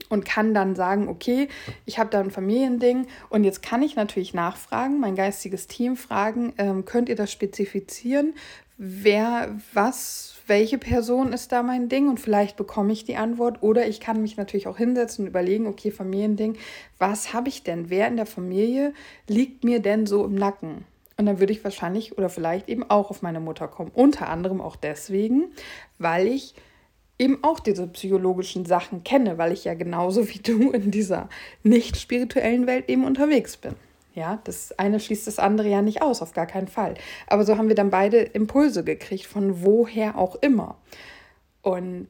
und 0.09 0.25
kann 0.25 0.55
dann 0.55 0.75
sagen, 0.75 1.09
okay, 1.09 1.49
ich 1.87 1.99
habe 1.99 2.11
da 2.11 2.21
ein 2.21 2.31
Familiending 2.31 3.07
und 3.31 3.45
jetzt 3.45 3.63
kann 3.63 3.83
ich 3.83 3.97
natürlich 3.97 4.35
nachfragen, 4.35 5.01
mein 5.01 5.17
geistiges 5.17 5.67
Team 5.67 5.97
fragen, 5.97 6.53
ähm, 6.59 6.85
könnt 6.85 7.09
ihr 7.09 7.17
das 7.17 7.33
spezifizieren? 7.33 8.35
Wer, 8.77 9.57
was, 9.73 10.35
welche 10.47 10.79
Person 10.79 11.33
ist 11.33 11.53
da 11.53 11.63
mein 11.63 11.89
Ding? 11.89 12.09
Und 12.09 12.19
vielleicht 12.19 12.57
bekomme 12.57 12.93
ich 12.93 13.05
die 13.05 13.17
Antwort 13.17 13.63
oder 13.63 13.87
ich 13.87 14.01
kann 14.01 14.21
mich 14.21 14.37
natürlich 14.37 14.67
auch 14.67 14.77
hinsetzen 14.77 15.25
und 15.25 15.31
überlegen, 15.31 15.67
okay, 15.67 15.91
Familiending, 15.91 16.57
was 16.99 17.33
habe 17.33 17.49
ich 17.49 17.63
denn? 17.63 17.89
Wer 17.89 18.09
in 18.09 18.17
der 18.17 18.27
Familie 18.27 18.93
liegt 19.29 19.63
mir 19.63 19.81
denn 19.81 20.07
so 20.07 20.25
im 20.25 20.35
Nacken? 20.35 20.85
Und 21.17 21.27
dann 21.27 21.39
würde 21.39 21.53
ich 21.53 21.63
wahrscheinlich 21.63 22.19
oder 22.19 22.29
vielleicht 22.29 22.69
eben 22.69 22.89
auch 22.91 23.11
auf 23.11 23.23
meine 23.23 23.39
Mutter 23.39 23.69
kommen. 23.69 23.93
Unter 23.95 24.29
anderem 24.29 24.61
auch 24.61 24.75
deswegen, 24.75 25.45
weil 25.99 26.27
ich 26.27 26.55
eben 27.25 27.43
auch 27.43 27.59
diese 27.59 27.87
psychologischen 27.87 28.67
Sachen 28.67 29.03
kenne, 29.03 29.39
weil 29.39 29.53
ich 29.53 29.65
ja 29.65 29.73
genauso 29.73 30.29
wie 30.29 30.39
du 30.39 30.71
in 30.73 30.91
dieser 30.91 31.31
nicht 31.63 31.97
spirituellen 31.97 32.67
Welt 32.67 32.89
eben 32.89 33.05
unterwegs 33.05 33.57
bin. 33.57 33.75
Ja, 34.15 34.39
das 34.45 34.79
eine 34.79 35.01
schließt 35.01 35.27
das 35.27 35.39
andere 35.39 35.69
ja 35.69 35.83
nicht 35.83 36.03
aus, 36.03 36.23
auf 36.23 36.35
gar 36.35 36.47
keinen 36.47 36.69
Fall. 36.69 36.95
Aber 37.27 37.45
so 37.45 37.57
haben 37.57 37.69
wir 37.69 37.75
dann 37.75 37.91
beide 37.91 38.19
Impulse 38.19 38.85
gekriegt, 38.85 39.25
von 39.25 39.65
woher 39.65 40.17
auch 40.17 40.37
immer. 40.37 40.77
Und 41.63 42.09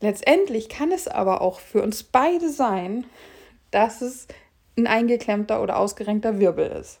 letztendlich 0.00 0.68
kann 0.68 0.92
es 0.92 1.08
aber 1.08 1.40
auch 1.40 1.58
für 1.58 1.82
uns 1.82 2.02
beide 2.02 2.50
sein, 2.50 3.06
dass 3.70 4.02
es 4.02 4.28
ein 4.76 4.86
eingeklemmter 4.86 5.62
oder 5.62 5.78
ausgerenkter 5.78 6.38
Wirbel 6.38 6.66
ist. 6.66 7.00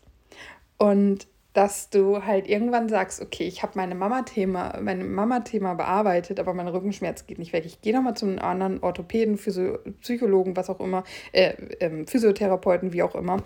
Und 0.78 1.28
dass 1.54 1.88
du 1.88 2.24
halt 2.24 2.48
irgendwann 2.48 2.88
sagst, 2.88 3.22
okay, 3.22 3.46
ich 3.46 3.62
habe 3.62 3.74
meine 3.76 3.94
Mama-Thema, 3.94 4.80
mein 4.82 5.14
Mama-Thema 5.14 5.74
bearbeitet, 5.74 6.40
aber 6.40 6.52
mein 6.52 6.66
Rückenschmerz 6.66 7.26
geht 7.26 7.38
nicht 7.38 7.52
weg. 7.52 7.64
Ich 7.64 7.80
gehe 7.80 7.94
nochmal 7.94 8.16
zu 8.16 8.26
einem 8.26 8.40
anderen 8.40 8.82
Orthopäden, 8.82 9.38
Physio 9.38 9.78
Psychologen, 10.00 10.56
was 10.56 10.68
auch 10.68 10.80
immer, 10.80 11.04
äh, 11.30 11.52
äh, 11.78 12.06
Physiotherapeuten, 12.06 12.92
wie 12.92 13.04
auch 13.04 13.14
immer. 13.14 13.36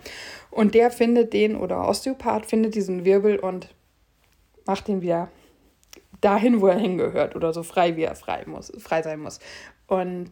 Und 0.50 0.74
der 0.74 0.90
findet 0.90 1.34
den 1.34 1.54
oder 1.54 1.86
Osteopath 1.86 2.46
findet 2.46 2.74
diesen 2.74 3.04
Wirbel 3.04 3.38
und 3.38 3.74
macht 4.64 4.88
den 4.88 5.02
wieder 5.02 5.28
dahin, 6.22 6.62
wo 6.62 6.68
er 6.68 6.78
hingehört 6.78 7.36
oder 7.36 7.52
so 7.52 7.62
frei, 7.62 7.96
wie 7.96 8.04
er 8.04 8.14
frei, 8.14 8.44
muss, 8.46 8.72
frei 8.78 9.02
sein 9.02 9.20
muss. 9.20 9.38
Und 9.86 10.30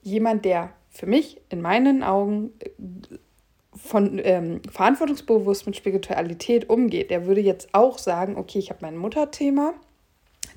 jemand, 0.00 0.46
der 0.46 0.72
für 0.88 1.06
mich 1.06 1.42
in 1.50 1.60
meinen 1.60 2.02
Augen 2.02 2.52
von 3.74 4.20
ähm, 4.22 4.60
verantwortungsbewusst 4.70 5.66
mit 5.66 5.76
Spiritualität 5.76 6.68
umgeht, 6.68 7.10
der 7.10 7.26
würde 7.26 7.40
jetzt 7.40 7.68
auch 7.72 7.98
sagen, 7.98 8.36
okay, 8.36 8.58
ich 8.58 8.70
habe 8.70 8.80
mein 8.82 8.96
Mutterthema, 8.96 9.74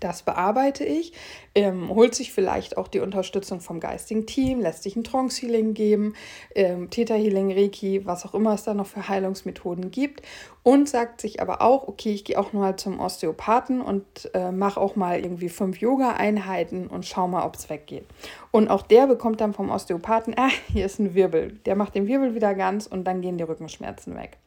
das 0.03 0.23
bearbeite 0.23 0.83
ich, 0.83 1.13
ähm, 1.55 1.89
holt 1.89 2.15
sich 2.15 2.33
vielleicht 2.33 2.77
auch 2.77 2.87
die 2.87 2.99
Unterstützung 2.99 3.61
vom 3.61 3.79
geistigen 3.79 4.25
Team, 4.25 4.59
lässt 4.59 4.83
sich 4.83 4.95
ein 4.95 5.03
Trance-Healing 5.03 5.73
geben, 5.73 6.15
ähm, 6.55 6.89
Theta-Healing, 6.89 7.51
Reiki, 7.51 8.05
was 8.05 8.25
auch 8.25 8.33
immer 8.33 8.53
es 8.53 8.63
da 8.63 8.73
noch 8.73 8.87
für 8.87 9.07
Heilungsmethoden 9.07 9.91
gibt 9.91 10.21
und 10.63 10.87
sagt 10.89 11.21
sich 11.21 11.41
aber 11.41 11.61
auch, 11.61 11.87
okay, 11.87 12.13
ich 12.13 12.23
gehe 12.23 12.39
auch 12.39 12.53
mal 12.53 12.77
zum 12.77 12.99
Osteopathen 12.99 13.81
und 13.81 14.31
äh, 14.33 14.51
mache 14.51 14.79
auch 14.79 14.95
mal 14.95 15.19
irgendwie 15.19 15.49
fünf 15.49 15.79
Yoga-Einheiten 15.79 16.87
und 16.87 17.05
schau 17.05 17.27
mal, 17.27 17.45
ob 17.45 17.55
es 17.55 17.69
weggeht. 17.69 18.05
Und 18.51 18.69
auch 18.69 18.81
der 18.81 19.07
bekommt 19.07 19.41
dann 19.41 19.53
vom 19.53 19.69
Osteopathen, 19.69 20.33
ah, 20.37 20.49
hier 20.71 20.85
ist 20.85 20.99
ein 20.99 21.13
Wirbel. 21.13 21.59
Der 21.65 21.75
macht 21.75 21.95
den 21.95 22.07
Wirbel 22.07 22.33
wieder 22.33 22.55
ganz 22.55 22.87
und 22.87 23.03
dann 23.03 23.21
gehen 23.21 23.37
die 23.37 23.43
Rückenschmerzen 23.43 24.15
weg. 24.15 24.37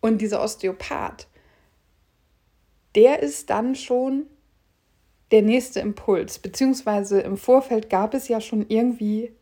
Und 0.00 0.18
dieser 0.18 0.42
Osteopath, 0.42 1.28
der 2.94 3.22
ist 3.22 3.48
dann 3.50 3.74
schon 3.74 4.26
der 5.34 5.42
nächste 5.42 5.80
Impuls, 5.80 6.38
beziehungsweise 6.38 7.20
im 7.20 7.36
Vorfeld 7.36 7.90
gab 7.90 8.14
es 8.14 8.28
ja 8.28 8.40
schon 8.40 8.66
irgendwie 8.68 9.32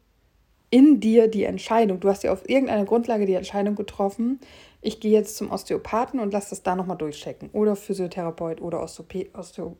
in 0.71 1.01
dir 1.01 1.29
die 1.29 1.45
Entscheidung. 1.45 2.01
Du 2.01 2.09
hast 2.09 2.23
ja 2.23 2.33
auf 2.33 2.49
irgendeiner 2.49 2.87
Grundlage 2.87 3.27
die 3.27 3.35
Entscheidung 3.35 3.75
getroffen, 3.75 4.41
ich 4.81 5.01
gehe 5.01 5.13
jetzt 5.13 5.37
zum 5.37 5.51
Osteopathen 5.51 6.19
und 6.19 6.33
lasse 6.33 6.49
das 6.49 6.63
da 6.63 6.77
nochmal 6.77 6.97
durchchecken. 6.97 7.51
Oder 7.53 7.77
Physiotherapeut 7.77 8.63
oder 8.63 8.83
Osteope 8.83 9.29
Osteo 9.35 9.77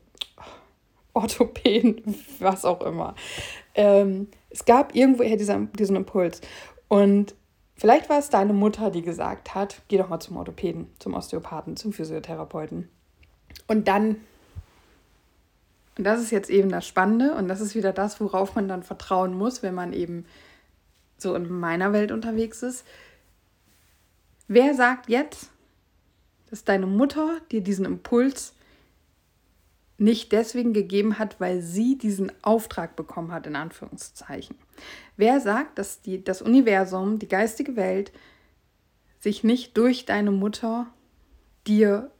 Orthopäden, 1.13 2.03
was 2.39 2.63
auch 2.63 2.81
immer. 2.81 3.15
Ähm, 3.73 4.27
es 4.51 4.65
gab 4.65 4.93
irgendwoher 4.95 5.35
diesen, 5.35 5.73
diesen 5.73 5.95
Impuls. 5.95 6.41
Und 6.89 7.33
vielleicht 7.75 8.07
war 8.07 8.19
es 8.19 8.29
deine 8.29 8.53
Mutter, 8.53 8.91
die 8.91 9.01
gesagt 9.01 9.55
hat, 9.55 9.81
geh 9.87 9.97
doch 9.97 10.09
mal 10.09 10.19
zum 10.19 10.37
Orthopäden, 10.37 10.91
zum 10.99 11.15
Osteopathen, 11.15 11.75
zum 11.75 11.91
Physiotherapeuten. 11.91 12.87
Und 13.67 13.87
dann 13.87 14.17
und 15.97 16.05
das 16.05 16.21
ist 16.21 16.31
jetzt 16.31 16.49
eben 16.49 16.69
das 16.69 16.87
Spannende 16.87 17.35
und 17.35 17.47
das 17.47 17.61
ist 17.61 17.75
wieder 17.75 17.93
das, 17.93 18.19
worauf 18.19 18.55
man 18.55 18.67
dann 18.67 18.83
vertrauen 18.83 19.33
muss, 19.33 19.61
wenn 19.61 19.75
man 19.75 19.93
eben 19.93 20.25
so 21.17 21.35
in 21.35 21.49
meiner 21.49 21.93
Welt 21.93 22.11
unterwegs 22.11 22.63
ist. 22.63 22.85
Wer 24.47 24.73
sagt 24.73 25.09
jetzt, 25.09 25.49
dass 26.49 26.63
deine 26.63 26.87
Mutter 26.87 27.39
dir 27.51 27.61
diesen 27.61 27.85
Impuls 27.85 28.53
nicht 29.97 30.31
deswegen 30.31 30.73
gegeben 30.73 31.19
hat, 31.19 31.39
weil 31.39 31.61
sie 31.61 31.97
diesen 31.97 32.31
Auftrag 32.43 32.95
bekommen 32.95 33.31
hat, 33.31 33.47
in 33.47 33.55
Anführungszeichen? 33.55 34.57
Wer 35.15 35.39
sagt, 35.39 35.77
dass 35.77 36.01
die, 36.01 36.23
das 36.23 36.41
Universum, 36.41 37.19
die 37.19 37.27
geistige 37.27 37.75
Welt, 37.75 38.11
sich 39.19 39.43
nicht 39.43 39.77
durch 39.77 40.05
deine 40.05 40.31
Mutter 40.31 40.87
dir, 41.65 42.11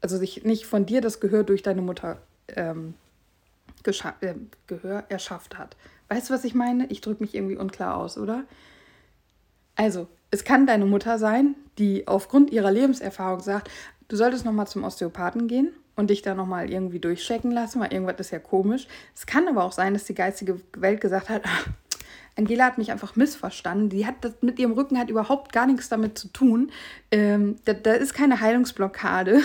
also 0.00 0.16
sich 0.16 0.44
nicht 0.44 0.66
von 0.66 0.86
dir 0.86 1.00
das 1.00 1.20
Gehör 1.20 1.44
durch 1.44 1.62
deine 1.62 1.82
Mutter 1.82 2.25
ähm, 2.48 2.94
äh, 3.84 4.34
Gehör 4.66 5.04
erschafft 5.08 5.58
hat. 5.58 5.76
Weißt 6.08 6.30
du, 6.30 6.34
was 6.34 6.44
ich 6.44 6.54
meine? 6.54 6.86
Ich 6.86 7.00
drücke 7.00 7.22
mich 7.22 7.34
irgendwie 7.34 7.56
unklar 7.56 7.96
aus, 7.96 8.18
oder? 8.18 8.44
Also, 9.74 10.08
es 10.30 10.44
kann 10.44 10.66
deine 10.66 10.86
Mutter 10.86 11.18
sein, 11.18 11.54
die 11.78 12.06
aufgrund 12.08 12.50
ihrer 12.50 12.70
Lebenserfahrung 12.70 13.40
sagt, 13.40 13.70
du 14.08 14.16
solltest 14.16 14.44
nochmal 14.44 14.66
zum 14.66 14.84
Osteopathen 14.84 15.48
gehen 15.48 15.72
und 15.94 16.10
dich 16.10 16.22
da 16.22 16.34
nochmal 16.34 16.70
irgendwie 16.70 16.98
durchchecken 16.98 17.50
lassen, 17.50 17.80
weil 17.80 17.92
irgendwas 17.92 18.20
ist 18.20 18.30
ja 18.30 18.38
komisch. 18.38 18.86
Es 19.14 19.26
kann 19.26 19.48
aber 19.48 19.64
auch 19.64 19.72
sein, 19.72 19.94
dass 19.94 20.04
die 20.04 20.14
geistige 20.14 20.60
Welt 20.76 21.00
gesagt 21.00 21.28
hat, 21.28 21.42
ach, 21.44 21.68
Angela 22.36 22.66
hat 22.66 22.78
mich 22.78 22.92
einfach 22.92 23.16
missverstanden. 23.16 23.88
Die 23.88 24.06
hat 24.06 24.16
das 24.20 24.34
mit 24.42 24.58
ihrem 24.58 24.72
Rücken 24.72 24.98
hat 24.98 25.08
überhaupt 25.08 25.52
gar 25.52 25.66
nichts 25.66 25.88
damit 25.88 26.18
zu 26.18 26.28
tun. 26.28 26.70
Ähm, 27.10 27.56
da, 27.64 27.72
da 27.72 27.94
ist 27.94 28.12
keine 28.12 28.40
Heilungsblockade. 28.40 29.40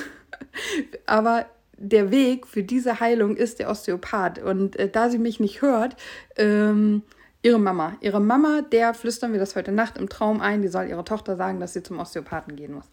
aber 1.05 1.45
der 1.81 2.11
Weg 2.11 2.47
für 2.47 2.63
diese 2.63 2.99
Heilung 2.99 3.35
ist 3.35 3.59
der 3.59 3.69
Osteopath. 3.69 4.39
Und 4.39 4.77
äh, 4.77 4.89
da 4.89 5.09
sie 5.09 5.17
mich 5.17 5.39
nicht 5.39 5.61
hört, 5.61 5.95
ähm, 6.37 7.03
ihre 7.41 7.59
Mama. 7.59 7.97
Ihre 8.01 8.21
Mama, 8.21 8.61
der 8.61 8.93
flüstern 8.93 9.33
wir 9.33 9.39
das 9.39 9.55
heute 9.55 9.71
Nacht 9.71 9.97
im 9.97 10.09
Traum 10.09 10.41
ein, 10.41 10.61
die 10.61 10.67
soll 10.67 10.87
ihrer 10.87 11.05
Tochter 11.05 11.35
sagen, 11.35 11.59
dass 11.59 11.73
sie 11.73 11.83
zum 11.83 11.99
Osteopathen 11.99 12.55
gehen 12.55 12.73
muss. 12.73 12.85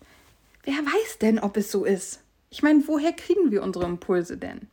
Wer 0.65 0.75
weiß 0.75 1.19
denn, 1.19 1.39
ob 1.39 1.57
es 1.57 1.71
so 1.71 1.85
ist? 1.85 2.21
Ich 2.51 2.63
meine, 2.63 2.87
woher 2.87 3.13
kriegen 3.13 3.51
wir 3.51 3.63
unsere 3.63 3.85
Impulse 3.85 4.37
denn? 4.37 4.69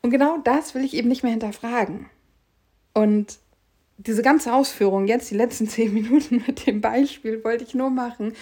Und 0.00 0.10
genau 0.10 0.38
das 0.38 0.74
will 0.74 0.84
ich 0.84 0.94
eben 0.94 1.08
nicht 1.08 1.22
mehr 1.22 1.32
hinterfragen. 1.32 2.06
Und 2.94 3.38
diese 3.98 4.22
ganze 4.22 4.52
Ausführung, 4.52 5.06
jetzt 5.06 5.30
die 5.30 5.36
letzten 5.36 5.68
zehn 5.68 5.92
Minuten 5.92 6.42
mit 6.46 6.66
dem 6.66 6.80
Beispiel, 6.80 7.44
wollte 7.44 7.64
ich 7.64 7.74
nur 7.74 7.90
machen, 7.90 8.32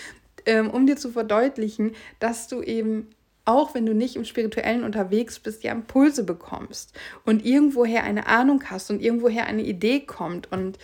ähm, 0.47 0.71
um 0.71 0.87
dir 0.87 0.97
zu 0.97 1.11
verdeutlichen, 1.11 1.93
dass 2.19 2.49
du 2.49 2.63
eben 2.63 3.09
auch 3.51 3.75
wenn 3.75 3.85
du 3.85 3.95
nicht 3.95 4.15
im 4.15 4.25
Spirituellen 4.25 4.85
unterwegs 4.85 5.41
bist, 5.41 5.65
ja 5.65 5.73
Impulse 5.73 6.23
bekommst 6.23 6.97
und 7.25 7.45
irgendwoher 7.45 8.05
eine 8.05 8.27
Ahnung 8.27 8.63
hast 8.71 8.91
und 8.91 9.03
irgendwoher 9.03 9.47
eine 9.47 9.63
Idee 9.63 10.01
kommt 10.01 10.51
und 10.53 10.79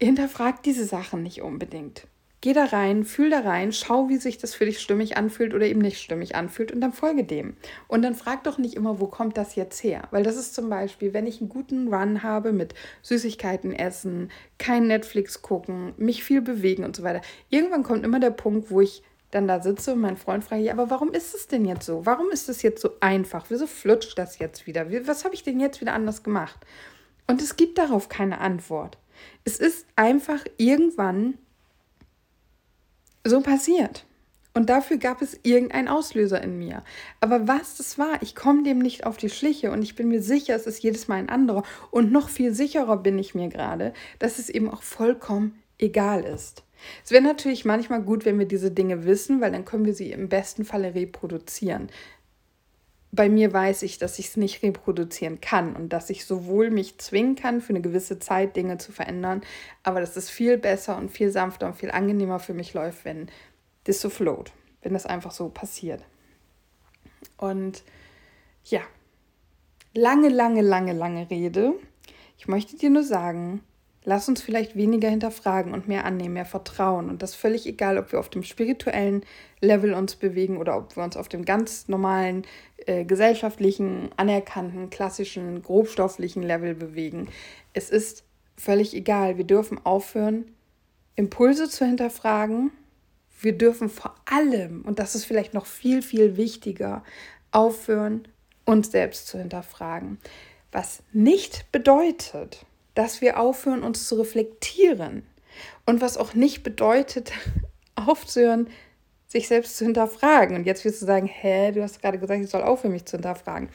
hinterfrag 0.00 0.62
diese 0.64 0.84
Sachen 0.84 1.22
nicht 1.22 1.42
unbedingt. 1.42 2.08
Geh 2.40 2.52
da 2.52 2.64
rein, 2.64 3.04
fühl 3.04 3.30
da 3.30 3.40
rein, 3.40 3.72
schau, 3.72 4.10
wie 4.10 4.18
sich 4.18 4.36
das 4.36 4.54
für 4.54 4.66
dich 4.66 4.80
stimmig 4.80 5.16
anfühlt 5.16 5.54
oder 5.54 5.64
eben 5.64 5.80
nicht 5.80 6.02
stimmig 6.02 6.34
anfühlt 6.34 6.72
und 6.72 6.82
dann 6.82 6.92
folge 6.92 7.24
dem. 7.24 7.56
Und 7.88 8.02
dann 8.02 8.14
frag 8.14 8.44
doch 8.44 8.58
nicht 8.58 8.74
immer, 8.74 9.00
wo 9.00 9.06
kommt 9.06 9.38
das 9.38 9.54
jetzt 9.54 9.82
her? 9.82 10.08
Weil 10.10 10.24
das 10.24 10.36
ist 10.36 10.54
zum 10.54 10.68
Beispiel, 10.68 11.14
wenn 11.14 11.26
ich 11.26 11.40
einen 11.40 11.48
guten 11.48 11.94
Run 11.94 12.22
habe 12.22 12.52
mit 12.52 12.74
Süßigkeiten 13.00 13.72
essen, 13.72 14.30
kein 14.58 14.88
Netflix 14.88 15.40
gucken, 15.40 15.94
mich 15.96 16.22
viel 16.22 16.42
bewegen 16.42 16.84
und 16.84 16.94
so 16.94 17.02
weiter. 17.02 17.22
Irgendwann 17.48 17.82
kommt 17.82 18.04
immer 18.04 18.20
der 18.20 18.30
Punkt, 18.30 18.70
wo 18.70 18.82
ich 18.82 19.02
dann 19.34 19.48
da 19.48 19.60
sitze 19.60 19.92
und 19.92 20.00
mein 20.00 20.16
Freund 20.16 20.44
fragt, 20.44 20.68
aber 20.68 20.90
warum 20.90 21.12
ist 21.12 21.34
es 21.34 21.48
denn 21.48 21.64
jetzt 21.64 21.86
so? 21.86 22.06
Warum 22.06 22.30
ist 22.30 22.48
es 22.48 22.62
jetzt 22.62 22.80
so 22.80 22.90
einfach? 23.00 23.46
Wieso 23.48 23.66
flutscht 23.66 24.18
das 24.18 24.38
jetzt 24.38 24.66
wieder? 24.66 24.86
Was 25.06 25.24
habe 25.24 25.34
ich 25.34 25.42
denn 25.42 25.60
jetzt 25.60 25.80
wieder 25.80 25.92
anders 25.92 26.22
gemacht? 26.22 26.58
Und 27.26 27.42
es 27.42 27.56
gibt 27.56 27.78
darauf 27.78 28.08
keine 28.08 28.38
Antwort. 28.38 28.98
Es 29.44 29.58
ist 29.58 29.86
einfach 29.96 30.44
irgendwann 30.56 31.34
so 33.24 33.40
passiert. 33.40 34.04
Und 34.56 34.70
dafür 34.70 34.98
gab 34.98 35.20
es 35.20 35.40
irgendeinen 35.42 35.88
Auslöser 35.88 36.40
in 36.40 36.58
mir. 36.58 36.84
Aber 37.20 37.48
was 37.48 37.76
das 37.76 37.98
war, 37.98 38.22
ich 38.22 38.36
komme 38.36 38.62
dem 38.62 38.78
nicht 38.78 39.04
auf 39.04 39.16
die 39.16 39.30
Schliche 39.30 39.72
und 39.72 39.82
ich 39.82 39.96
bin 39.96 40.08
mir 40.08 40.22
sicher, 40.22 40.54
es 40.54 40.68
ist 40.68 40.80
jedes 40.80 41.08
Mal 41.08 41.16
ein 41.16 41.28
anderer. 41.28 41.64
Und 41.90 42.12
noch 42.12 42.28
viel 42.28 42.54
sicherer 42.54 42.98
bin 42.98 43.18
ich 43.18 43.34
mir 43.34 43.48
gerade, 43.48 43.92
dass 44.20 44.38
es 44.38 44.48
eben 44.48 44.70
auch 44.70 44.84
vollkommen 44.84 45.60
egal 45.78 46.22
ist. 46.22 46.62
Es 47.04 47.10
wäre 47.10 47.22
natürlich 47.22 47.64
manchmal 47.64 48.02
gut, 48.02 48.24
wenn 48.24 48.38
wir 48.38 48.46
diese 48.46 48.70
Dinge 48.70 49.04
wissen, 49.04 49.40
weil 49.40 49.52
dann 49.52 49.64
können 49.64 49.84
wir 49.84 49.94
sie 49.94 50.12
im 50.12 50.28
besten 50.28 50.64
Falle 50.64 50.94
reproduzieren 50.94 51.88
bei 53.14 53.28
mir 53.28 53.52
weiß 53.52 53.82
ich, 53.82 53.98
dass 53.98 54.18
ich 54.18 54.28
es 54.28 54.36
nicht 54.36 54.62
reproduzieren 54.62 55.40
kann 55.40 55.76
und 55.76 55.92
dass 55.92 56.10
ich 56.10 56.26
sowohl 56.26 56.70
mich 56.70 56.98
zwingen 56.98 57.36
kann, 57.36 57.60
für 57.60 57.70
eine 57.70 57.80
gewisse 57.80 58.18
Zeit 58.18 58.56
Dinge 58.56 58.78
zu 58.78 58.92
verändern, 58.92 59.42
aber 59.82 60.00
dass 60.00 60.16
es 60.16 60.30
viel 60.30 60.58
besser 60.58 60.96
und 60.96 61.10
viel 61.10 61.30
sanfter 61.30 61.66
und 61.66 61.76
viel 61.76 61.90
angenehmer 61.90 62.40
für 62.40 62.54
mich 62.54 62.74
läuft, 62.74 63.04
wenn 63.04 63.28
das 63.84 64.00
so 64.00 64.10
float, 64.10 64.52
wenn 64.82 64.94
das 64.94 65.06
einfach 65.06 65.30
so 65.30 65.48
passiert. 65.48 66.02
Und 67.36 67.84
ja, 68.64 68.80
lange, 69.94 70.28
lange, 70.28 70.62
lange, 70.62 70.92
lange 70.92 71.30
Rede. 71.30 71.74
Ich 72.38 72.48
möchte 72.48 72.76
dir 72.76 72.90
nur 72.90 73.04
sagen, 73.04 73.60
Lass 74.06 74.28
uns 74.28 74.42
vielleicht 74.42 74.76
weniger 74.76 75.08
hinterfragen 75.08 75.72
und 75.72 75.88
mehr 75.88 76.04
annehmen, 76.04 76.34
mehr 76.34 76.44
vertrauen. 76.44 77.08
Und 77.08 77.22
das 77.22 77.34
völlig 77.34 77.66
egal, 77.66 77.96
ob 77.96 78.12
wir 78.12 78.20
auf 78.20 78.28
dem 78.28 78.42
spirituellen 78.42 79.24
Level 79.60 79.94
uns 79.94 80.16
bewegen 80.16 80.58
oder 80.58 80.76
ob 80.76 80.94
wir 80.94 81.02
uns 81.02 81.16
auf 81.16 81.28
dem 81.28 81.46
ganz 81.46 81.88
normalen, 81.88 82.42
äh, 82.84 83.04
gesellschaftlichen, 83.04 84.10
anerkannten, 84.18 84.90
klassischen, 84.90 85.62
grobstofflichen 85.62 86.42
Level 86.42 86.74
bewegen. 86.74 87.28
Es 87.72 87.88
ist 87.88 88.24
völlig 88.56 88.94
egal. 88.94 89.38
Wir 89.38 89.44
dürfen 89.44 89.80
aufhören, 89.84 90.44
Impulse 91.16 91.70
zu 91.70 91.86
hinterfragen. 91.86 92.72
Wir 93.40 93.56
dürfen 93.56 93.88
vor 93.88 94.14
allem, 94.26 94.82
und 94.82 94.98
das 94.98 95.14
ist 95.14 95.24
vielleicht 95.24 95.54
noch 95.54 95.64
viel, 95.64 96.02
viel 96.02 96.36
wichtiger, 96.36 97.02
aufhören, 97.52 98.28
uns 98.66 98.90
selbst 98.90 99.28
zu 99.28 99.38
hinterfragen. 99.38 100.18
Was 100.72 101.02
nicht 101.12 101.70
bedeutet, 101.72 102.66
dass 102.94 103.20
wir 103.20 103.38
aufhören, 103.40 103.82
uns 103.82 104.06
zu 104.08 104.16
reflektieren. 104.16 105.24
Und 105.86 106.00
was 106.00 106.16
auch 106.16 106.34
nicht 106.34 106.62
bedeutet, 106.62 107.32
aufzuhören, 107.94 108.68
sich 109.26 109.48
selbst 109.48 109.76
zu 109.76 109.84
hinterfragen. 109.84 110.56
Und 110.56 110.64
jetzt 110.64 110.84
wirst 110.84 111.02
du 111.02 111.06
sagen, 111.06 111.26
hä, 111.26 111.72
du 111.72 111.82
hast 111.82 112.00
gerade 112.00 112.18
gesagt, 112.18 112.42
ich 112.42 112.50
soll 112.50 112.62
aufhören, 112.62 112.92
mich 112.92 113.04
zu 113.04 113.16
hinterfragen. 113.16 113.68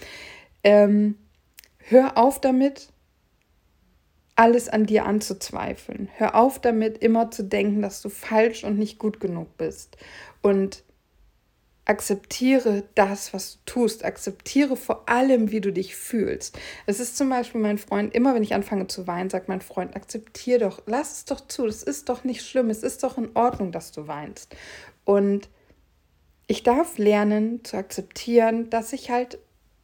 Ähm, 0.63 1.17
hör 1.79 2.17
auf 2.17 2.39
damit, 2.39 2.89
alles 4.35 4.69
an 4.69 4.85
dir 4.85 5.05
anzuzweifeln. 5.05 6.07
Hör 6.15 6.35
auf 6.35 6.59
damit, 6.59 6.99
immer 6.99 7.29
zu 7.29 7.43
denken, 7.43 7.81
dass 7.81 8.01
du 8.01 8.07
falsch 8.07 8.63
und 8.63 8.79
nicht 8.79 8.97
gut 8.97 9.19
genug 9.19 9.57
bist. 9.57 9.97
Und 10.41 10.83
akzeptiere 11.89 12.83
das, 12.93 13.33
was 13.33 13.53
du 13.53 13.59
tust. 13.65 14.05
Akzeptiere 14.05 14.77
vor 14.77 15.09
allem, 15.09 15.49
wie 15.51 15.59
du 15.59 15.73
dich 15.73 15.95
fühlst. 15.95 16.57
Es 16.85 16.99
ist 16.99 17.17
zum 17.17 17.29
Beispiel 17.29 17.59
mein 17.59 17.79
Freund, 17.79 18.13
immer 18.13 18.35
wenn 18.35 18.43
ich 18.43 18.53
anfange 18.53 18.87
zu 18.87 19.07
weinen, 19.07 19.31
sagt 19.31 19.49
mein 19.49 19.61
Freund, 19.61 19.95
akzeptiere 19.95 20.59
doch, 20.59 20.83
lass 20.85 21.17
es 21.17 21.25
doch 21.25 21.47
zu, 21.47 21.65
es 21.65 21.81
ist 21.81 22.07
doch 22.07 22.23
nicht 22.23 22.45
schlimm, 22.45 22.69
es 22.69 22.83
ist 22.83 23.03
doch 23.03 23.17
in 23.17 23.35
Ordnung, 23.35 23.71
dass 23.71 23.91
du 23.91 24.07
weinst. 24.07 24.55
Und 25.03 25.49
ich 26.45 26.61
darf 26.61 26.99
lernen 26.99 27.63
zu 27.63 27.75
akzeptieren, 27.77 28.69
dass 28.69 28.93
ich 28.93 29.09
halt 29.09 29.39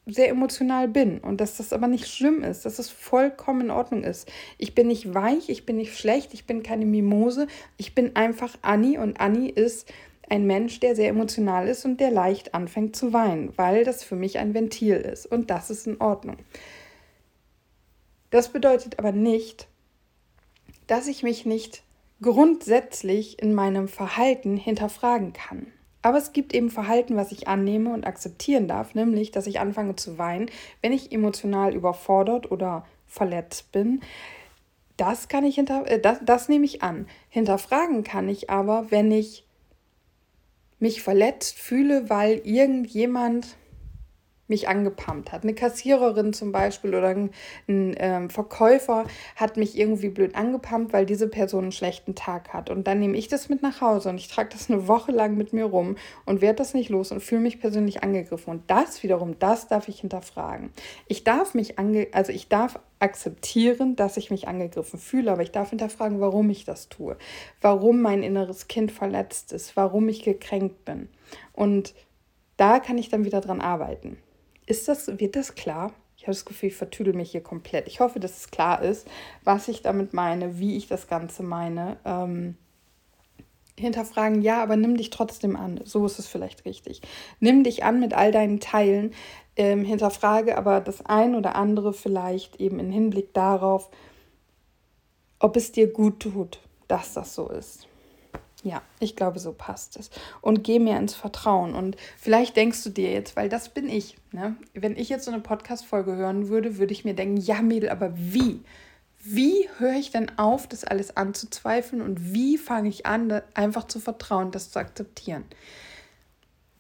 sehr 0.06 0.30
emotional 0.30 0.88
bin 0.88 1.18
und 1.18 1.42
dass 1.42 1.58
das 1.58 1.74
aber 1.74 1.88
nicht 1.88 2.08
schlimm 2.08 2.44
ist, 2.44 2.66
dass 2.66 2.78
es 2.78 2.92
vollkommen 2.92 3.62
in 3.62 3.72
Ordnung 3.72 4.04
ist. 4.04 4.32
Ich 4.60 4.76
bin 4.76 4.86
nicht 4.88 5.16
weich, 5.16 5.50
ich 5.50 5.66
bin 5.66 5.78
nicht 5.78 5.98
schlecht, 5.98 6.36
ich 6.36 6.46
bin 6.46 6.62
keine 6.62 6.86
Mimose, 6.86 7.48
ich 7.78 7.96
bin 7.96 8.16
einfach 8.16 8.56
Anni 8.62 9.00
und 9.00 9.20
Anni 9.20 9.50
ist 9.50 9.92
ein 10.30 10.46
Mensch, 10.46 10.80
der 10.80 10.96
sehr 10.96 11.10
emotional 11.10 11.68
ist 11.68 11.86
und 11.86 12.00
der 12.00 12.12
leicht 12.12 12.54
anfängt 12.54 12.96
zu 12.96 13.14
weinen, 13.14 13.54
weil 13.58 13.84
das 13.84 14.04
für 14.04 14.16
mich 14.16 14.38
ein 14.40 14.54
Ventil 14.54 14.96
ist 14.96 15.26
und 15.26 15.50
das 15.50 15.70
ist 15.70 15.88
in 15.88 16.02
Ordnung. 16.02 16.38
Das 18.32 18.50
bedeutet 18.50 19.00
aber 19.00 19.12
nicht, 19.12 19.68
dass 20.88 21.08
ich 21.08 21.24
mich 21.24 21.46
nicht 21.46 21.84
grundsätzlich 22.22 23.42
in 23.42 23.54
meinem 23.54 23.88
Verhalten 23.88 24.58
hinterfragen 24.58 25.34
kann. 25.34 25.68
Aber 26.02 26.18
es 26.18 26.34
gibt 26.34 26.54
eben 26.54 26.70
Verhalten, 26.70 27.16
was 27.16 27.32
ich 27.32 27.48
annehme 27.48 27.92
und 27.92 28.06
akzeptieren 28.06 28.68
darf, 28.68 28.94
nämlich, 28.94 29.32
dass 29.32 29.48
ich 29.48 29.60
anfange 29.60 29.96
zu 29.96 30.18
weinen, 30.18 30.52
wenn 30.82 30.94
ich 30.94 31.12
emotional 31.12 31.74
überfordert 31.74 32.52
oder 32.52 32.86
verletzt 33.08 33.72
bin. 33.72 34.02
Das 34.98 35.28
kann 35.28 35.44
ich 35.44 35.56
hinter, 35.56 35.90
äh, 35.90 36.00
das, 36.00 36.20
das 36.24 36.48
nehme 36.48 36.66
ich 36.66 36.84
an. 36.84 37.08
Hinterfragen 37.30 38.04
kann 38.04 38.30
ich 38.30 38.50
aber, 38.50 38.92
wenn 38.92 39.12
ich 39.12 39.45
mich 40.80 41.02
verletzt 41.02 41.58
fühle, 41.60 42.10
weil 42.10 42.42
irgendjemand 42.44 43.58
mich 44.48 44.68
angepumpt 44.68 45.32
hat. 45.32 45.44
Eine 45.44 45.56
Kassiererin 45.56 46.34
zum 46.34 46.52
Beispiel 46.52 46.94
oder 46.94 47.08
ein, 47.08 47.32
ein 47.68 47.96
ähm, 47.98 48.30
Verkäufer 48.30 49.06
hat 49.36 49.58
mich 49.58 49.78
irgendwie 49.78 50.10
blöd 50.10 50.36
angepumpt, 50.36 50.94
weil 50.94 51.06
diese 51.06 51.28
Person 51.28 51.64
einen 51.64 51.72
schlechten 51.72 52.16
Tag 52.16 52.54
hat. 52.54 52.70
Und 52.70 52.88
dann 52.88 53.00
nehme 53.00 53.18
ich 53.18 53.28
das 53.28 53.50
mit 53.50 53.62
nach 53.62 53.82
Hause 53.82 54.10
und 54.10 54.18
ich 54.18 54.28
trage 54.28 54.50
das 54.52 54.70
eine 54.70 54.88
Woche 54.88 55.12
lang 55.12 55.36
mit 55.36 55.54
mir 55.54 55.66
rum 55.66 55.96
und 56.26 56.42
werde 56.42 56.58
das 56.58 56.74
nicht 56.74 56.90
los 56.90 57.12
und 57.12 57.22
fühle 57.22 57.42
mich 57.42 57.60
persönlich 57.60 58.04
angegriffen. 58.04 58.52
Und 58.52 58.70
das 58.70 59.02
wiederum, 59.04 59.40
das 59.40 59.68
darf 59.68 59.88
ich 59.88 60.02
hinterfragen. 60.02 60.72
Ich 61.08 61.24
darf 61.24 61.54
mich 61.54 61.80
ange 61.80 62.08
also 62.12 62.32
ich 62.32 62.48
darf 62.48 62.80
akzeptieren, 63.00 63.96
dass 63.96 64.18
ich 64.18 64.32
mich 64.32 64.48
angegriffen 64.48 65.00
fühle, 65.00 65.32
aber 65.32 65.42
ich 65.42 65.52
darf 65.52 65.70
hinterfragen, 65.70 66.22
warum 66.22 66.50
ich 66.50 66.66
das 66.66 66.90
tue, 66.90 67.18
warum 67.62 68.02
mein 68.02 68.24
inneres 68.24 68.68
Kind 68.68 68.92
verletzt 68.92 69.52
ist, 69.54 69.76
warum 69.76 70.08
ich 70.08 70.24
gekränkt 70.24 70.86
bin. 70.86 71.10
Und 71.54 71.94
da 72.58 72.80
kann 72.80 72.98
ich 72.98 73.10
dann 73.10 73.26
wieder 73.26 73.42
dran 73.42 73.62
arbeiten. 73.62 74.18
Ist 74.66 74.88
das, 74.88 75.20
wird 75.20 75.36
das 75.36 75.56
klar? 75.56 75.94
Ich 76.18 76.24
habe 76.24 76.34
das 76.34 76.46
Gefühl, 76.46 76.70
ich 76.70 76.76
vertüdel 76.76 77.14
mich 77.14 77.32
hier 77.32 77.44
komplett. 77.44 77.88
Ich 77.88 78.00
hoffe, 78.00 78.20
dass 78.20 78.38
es 78.38 78.52
klar 78.52 78.82
ist, 78.82 79.08
was 79.44 79.68
ich 79.68 79.82
damit 79.82 80.14
meine, 80.14 80.60
wie 80.60 80.78
ich 80.78 80.88
das 80.88 81.08
Ganze 81.08 81.44
meine. 81.44 81.98
Ähm, 82.06 82.58
hinterfragen, 83.78 84.42
ja, 84.42 84.64
aber 84.64 84.78
nimm 84.78 84.98
dich 84.98 85.10
trotzdem 85.10 85.56
an. 85.56 85.82
So 85.84 86.06
ist 86.06 86.18
es 86.18 86.28
vielleicht 86.28 86.66
richtig. 86.66 87.02
Nimm 87.40 87.64
dich 87.64 87.84
an 87.84 88.00
mit 88.00 88.14
all 88.14 88.32
deinen 88.32 88.60
Teilen. 88.60 89.14
Ähm, 89.58 89.86
hinterfrage 89.86 90.58
aber 90.58 90.82
das 90.82 91.06
ein 91.06 91.36
oder 91.36 91.56
andere 91.56 91.94
vielleicht 91.94 92.60
eben 92.60 92.80
im 92.80 92.92
Hinblick 92.92 93.34
darauf, 93.34 93.90
ob 95.40 95.56
es 95.56 95.72
dir 95.72 95.92
gut 95.92 96.22
tut, 96.22 96.60
dass 96.88 97.14
das 97.14 97.36
so 97.36 97.50
ist. 97.50 97.88
Ja, 98.66 98.82
ich 99.00 99.16
glaube, 99.16 99.38
so 99.38 99.54
passt 99.54 99.96
es. 99.96 100.10
Und 100.42 100.64
geh 100.64 100.80
mir 100.80 100.98
ins 100.98 101.14
Vertrauen. 101.14 101.76
Und 101.76 101.98
vielleicht 102.18 102.56
denkst 102.56 102.84
du 102.84 102.90
dir 102.90 103.12
jetzt, 103.12 103.36
weil 103.36 103.48
das 103.48 103.70
bin 103.70 103.88
ich. 103.88 104.18
Ne? 104.32 104.56
Wenn 104.74 104.98
ich 104.98 105.08
jetzt 105.08 105.26
so 105.26 105.32
eine 105.32 105.40
Podcast-Folge 105.40 106.16
hören 106.16 106.50
würde, 106.50 106.80
würde 106.80 106.92
ich 106.92 107.06
mir 107.06 107.14
denken, 107.14 107.38
ja, 107.38 107.62
Mädel, 107.62 107.90
aber 107.90 108.12
wie? 108.18 108.62
Wie 109.20 109.70
höre 109.78 109.94
ich 109.94 110.10
denn 110.10 110.36
auf, 110.40 110.66
das 110.66 110.84
alles 110.84 111.16
anzuzweifeln? 111.16 112.02
Und 112.02 112.34
wie 112.34 112.58
fange 112.58 112.90
ich 112.90 113.06
an, 113.06 113.40
einfach 113.54 113.86
zu 113.86 114.00
vertrauen, 114.00 114.50
das 114.50 114.72
zu 114.72 114.80
akzeptieren? 114.80 115.46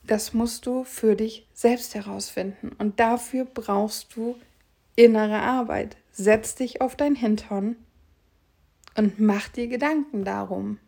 Das 0.01 0.33
musst 0.33 0.65
du 0.65 0.85
für 0.85 1.15
dich 1.15 1.45
selbst 1.53 1.93
herausfinden. 1.93 2.71
Und 2.79 2.99
dafür 2.99 3.45
brauchst 3.45 4.15
du 4.15 4.35
innere 4.95 5.37
Arbeit. 5.37 5.97
Setz 6.11 6.55
dich 6.55 6.81
auf 6.81 6.95
dein 6.95 7.13
Hintern 7.13 7.75
und 8.97 9.19
mach 9.19 9.49
dir 9.49 9.67
Gedanken 9.67 10.25
darum. 10.25 10.79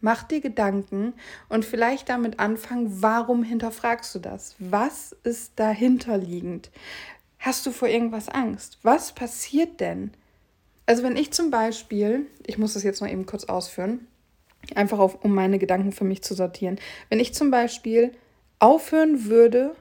Mach 0.00 0.22
dir 0.22 0.40
Gedanken 0.40 1.12
und 1.48 1.64
vielleicht 1.64 2.08
damit 2.08 2.38
anfangen, 2.38 3.02
warum 3.02 3.42
hinterfragst 3.42 4.14
du 4.14 4.18
das? 4.18 4.56
Was 4.58 5.14
ist 5.24 5.52
dahinter 5.56 6.16
liegend? 6.16 6.70
Hast 7.38 7.66
du 7.66 7.70
vor 7.70 7.88
irgendwas 7.88 8.28
Angst? 8.28 8.78
Was 8.82 9.12
passiert 9.12 9.80
denn? 9.80 10.12
Also 10.86 11.02
wenn 11.02 11.16
ich 11.16 11.32
zum 11.32 11.50
Beispiel, 11.50 12.26
ich 12.46 12.58
muss 12.58 12.74
das 12.74 12.82
jetzt 12.82 13.00
noch 13.00 13.08
eben 13.08 13.26
kurz 13.26 13.44
ausführen, 13.44 14.06
einfach 14.74 14.98
auf, 14.98 15.24
um 15.24 15.34
meine 15.34 15.58
Gedanken 15.58 15.92
für 15.92 16.04
mich 16.04 16.22
zu 16.22 16.34
sortieren. 16.34 16.78
Wenn 17.08 17.20
ich 17.20 17.34
zum 17.34 17.50
Beispiel 17.50 18.12
aufhören 18.58 19.26
würde, 19.26 19.74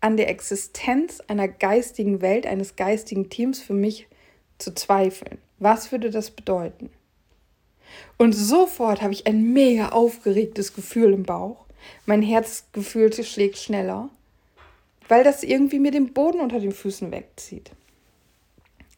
an 0.00 0.16
der 0.16 0.28
Existenz 0.28 1.20
einer 1.28 1.48
geistigen 1.48 2.20
Welt, 2.22 2.46
eines 2.46 2.76
geistigen 2.76 3.28
Teams 3.28 3.60
für 3.60 3.74
mich 3.74 4.08
zu 4.58 4.74
zweifeln, 4.74 5.38
was 5.58 5.92
würde 5.92 6.10
das 6.10 6.30
bedeuten? 6.30 6.90
Und 8.16 8.32
sofort 8.32 9.02
habe 9.02 9.12
ich 9.12 9.26
ein 9.26 9.52
mega 9.52 9.90
aufgeregtes 9.90 10.74
Gefühl 10.74 11.12
im 11.12 11.24
Bauch. 11.24 11.64
Mein 12.06 12.22
Herzgefühl 12.22 13.12
schlägt 13.12 13.58
schneller, 13.58 14.10
weil 15.08 15.24
das 15.24 15.42
irgendwie 15.42 15.78
mir 15.78 15.90
den 15.90 16.12
Boden 16.12 16.40
unter 16.40 16.60
den 16.60 16.72
Füßen 16.72 17.10
wegzieht. 17.10 17.70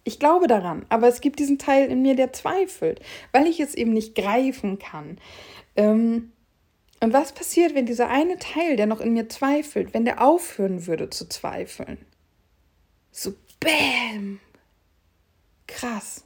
Ich 0.05 0.19
glaube 0.19 0.49
daran, 0.49 0.85
aber 0.89 1.07
es 1.07 1.21
gibt 1.21 1.39
diesen 1.39 1.59
Teil 1.59 1.89
in 1.89 2.03
mir, 2.03 2.17
der 2.17 2.33
zweifelt, 2.33 3.01
weil 3.31 3.47
ich 3.47 3.61
es 3.61 3.75
eben 3.75 3.93
nicht 3.93 4.17
greifen 4.17 4.79
kann. 4.79 5.19
Ähm, 5.77 6.33
und 7.01 7.13
was 7.13 7.33
passiert, 7.33 7.75
wenn 7.75 7.87
dieser 7.87 8.09
eine 8.09 8.39
Teil, 8.39 8.77
der 8.77 8.87
noch 8.87 9.01
in 9.01 9.13
mir 9.13 9.29
zweifelt, 9.29 9.95
wenn 9.95 10.05
der 10.05 10.23
aufhören 10.23 10.87
würde 10.87 11.11
zu 11.11 11.29
zweifeln? 11.29 11.99
So, 13.13 13.35
bäm! 13.61 14.41
Krass. 15.67 16.25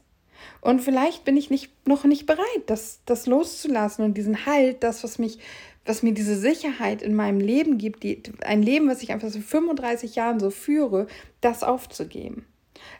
Und 0.60 0.80
vielleicht 0.80 1.24
bin 1.24 1.36
ich 1.36 1.50
nicht, 1.50 1.70
noch 1.86 2.04
nicht 2.04 2.26
bereit, 2.26 2.62
das, 2.66 3.00
das 3.06 3.26
loszulassen 3.26 4.04
und 4.04 4.14
diesen 4.16 4.46
Halt, 4.46 4.82
das, 4.82 5.04
was 5.04 5.18
mich, 5.18 5.38
was 5.84 6.02
mir 6.02 6.12
diese 6.12 6.36
Sicherheit 6.36 7.02
in 7.02 7.14
meinem 7.14 7.40
Leben 7.40 7.78
gibt, 7.78 8.02
die, 8.02 8.22
ein 8.40 8.62
Leben, 8.62 8.88
was 8.88 9.02
ich 9.02 9.12
einfach 9.12 9.30
so 9.30 9.40
35 9.40 10.16
Jahren 10.16 10.40
so 10.40 10.50
führe, 10.50 11.06
das 11.40 11.62
aufzugeben. 11.62 12.46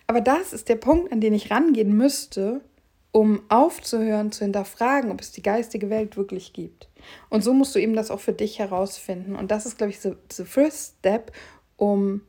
Aber 0.07 0.21
das 0.21 0.53
ist 0.53 0.69
der 0.69 0.77
Punkt, 0.77 1.13
an 1.13 1.21
den 1.21 1.35
ich 1.35 1.51
rangehen 1.51 1.97
müsste, 1.97 2.61
um 3.13 3.41
aufzuhören, 3.49 4.31
zu 4.31 4.45
hinterfragen, 4.45 5.11
ob 5.11 5.21
es 5.21 5.33
die 5.33 5.43
geistige 5.43 5.91
Welt 5.91 6.17
wirklich 6.17 6.53
gibt. 6.53 6.89
Und 7.31 7.43
so 7.43 7.55
musst 7.55 7.75
du 7.75 7.79
eben 7.79 7.95
das 7.95 8.11
auch 8.11 8.21
für 8.21 8.33
dich 8.33 8.59
herausfinden. 8.59 9.37
Und 9.37 9.51
das 9.51 9.67
ist, 9.67 9.79
glaube 9.79 9.91
ich, 9.91 10.01
the, 10.01 10.13
the 10.31 10.45
first 10.45 10.97
step, 10.99 11.33
um 11.77 12.21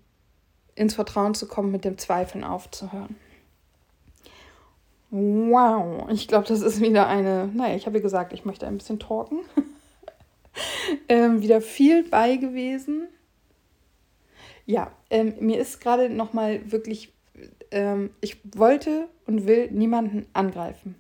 ins 0.76 0.94
Vertrauen 0.94 1.34
zu 1.34 1.48
kommen, 1.48 1.72
mit 1.72 1.84
dem 1.84 1.98
Zweifeln 1.98 2.44
aufzuhören. 2.44 3.16
Wow, 5.10 6.10
ich 6.10 6.28
glaube, 6.28 6.48
das 6.48 6.62
ist 6.62 6.82
wieder 6.82 7.08
eine, 7.08 7.50
naja, 7.54 7.76
ich 7.76 7.86
habe 7.86 7.98
ja 7.98 8.04
gesagt, 8.04 8.34
ich 8.34 8.44
möchte 8.44 8.68
ein 8.68 8.78
bisschen 8.78 9.00
talken. 9.00 9.40
ähm, 11.10 11.42
wieder 11.42 11.62
viel 11.62 12.04
bei 12.04 12.36
gewesen. 12.36 13.08
Ja, 14.66 14.92
ähm, 15.10 15.34
mir 15.40 15.60
ist 15.60 15.80
gerade 15.80 16.10
nochmal 16.10 16.72
wirklich, 16.72 17.14
ähm, 17.72 18.10
ich 18.20 18.38
wollte 18.54 19.08
und 19.26 19.48
will 19.48 19.72
niemanden 19.72 20.26
angreifen. 20.34 20.96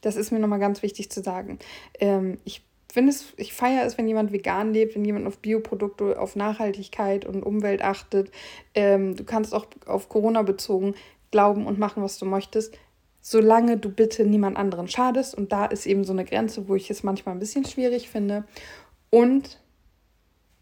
Das 0.00 0.16
ist 0.16 0.30
mir 0.30 0.38
nochmal 0.38 0.60
ganz 0.60 0.82
wichtig 0.82 1.10
zu 1.10 1.22
sagen. 1.22 1.58
Ähm, 2.00 2.38
ich 2.44 2.62
finde 2.90 3.10
es, 3.10 3.34
ich 3.36 3.52
feiere 3.52 3.84
es, 3.84 3.98
wenn 3.98 4.08
jemand 4.08 4.32
vegan 4.32 4.72
lebt, 4.72 4.94
wenn 4.94 5.04
jemand 5.04 5.26
auf 5.26 5.38
Bioprodukte, 5.38 6.18
auf 6.18 6.36
Nachhaltigkeit 6.36 7.26
und 7.26 7.42
Umwelt 7.42 7.82
achtet. 7.82 8.30
Ähm, 8.74 9.14
du 9.14 9.24
kannst 9.24 9.54
auch 9.54 9.66
auf 9.84 10.08
Corona 10.08 10.40
bezogen 10.40 10.94
glauben 11.30 11.66
und 11.66 11.78
machen, 11.78 12.02
was 12.02 12.18
du 12.18 12.24
möchtest 12.24 12.78
solange 13.28 13.76
du 13.76 13.90
bitte 13.90 14.24
niemand 14.24 14.56
anderen 14.56 14.86
schadest. 14.86 15.34
Und 15.34 15.50
da 15.50 15.66
ist 15.66 15.84
eben 15.84 16.04
so 16.04 16.12
eine 16.12 16.24
Grenze, 16.24 16.68
wo 16.68 16.76
ich 16.76 16.90
es 16.90 17.02
manchmal 17.02 17.34
ein 17.34 17.40
bisschen 17.40 17.64
schwierig 17.64 18.08
finde. 18.08 18.44
Und 19.10 19.60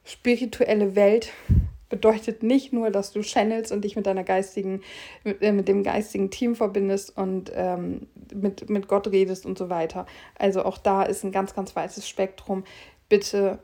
spirituelle 0.03 0.96
Welt 0.96 1.31
bedeutet 1.90 2.42
nicht 2.42 2.72
nur, 2.72 2.90
dass 2.90 3.12
du 3.12 3.20
channelst 3.20 3.70
und 3.70 3.85
dich 3.85 3.96
mit 3.96 4.07
deiner 4.07 4.24
geistigen, 4.24 4.81
mit, 5.24 5.42
äh, 5.42 5.53
mit 5.53 5.68
dem 5.68 5.83
geistigen 5.83 6.31
Team 6.31 6.57
verbindest 6.57 7.14
und 7.18 7.53
ähm, 7.55 8.07
mit, 8.33 8.70
mit 8.70 8.88
Gott 8.88 9.09
redest 9.09 9.44
und 9.44 9.59
so 9.59 9.68
weiter. 9.68 10.07
Also 10.38 10.64
auch 10.64 10.79
da 10.79 11.03
ist 11.03 11.22
ein 11.22 11.33
ganz, 11.33 11.55
ganz 11.55 11.77
weites 11.77 12.09
Spektrum. 12.09 12.64
Bitte, 13.11 13.59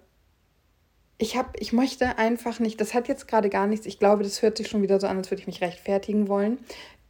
ich 1.16 1.38
habe, 1.38 1.48
ich 1.58 1.72
möchte 1.72 2.18
einfach 2.18 2.60
nicht, 2.60 2.78
das 2.78 2.92
hat 2.92 3.08
jetzt 3.08 3.26
gerade 3.26 3.48
gar 3.48 3.66
nichts, 3.66 3.86
ich 3.86 3.98
glaube, 3.98 4.24
das 4.24 4.42
hört 4.42 4.58
sich 4.58 4.68
schon 4.68 4.82
wieder 4.82 5.00
so 5.00 5.06
an, 5.06 5.16
als 5.16 5.30
würde 5.30 5.40
ich 5.40 5.46
mich 5.46 5.62
rechtfertigen 5.62 6.28
wollen. 6.28 6.58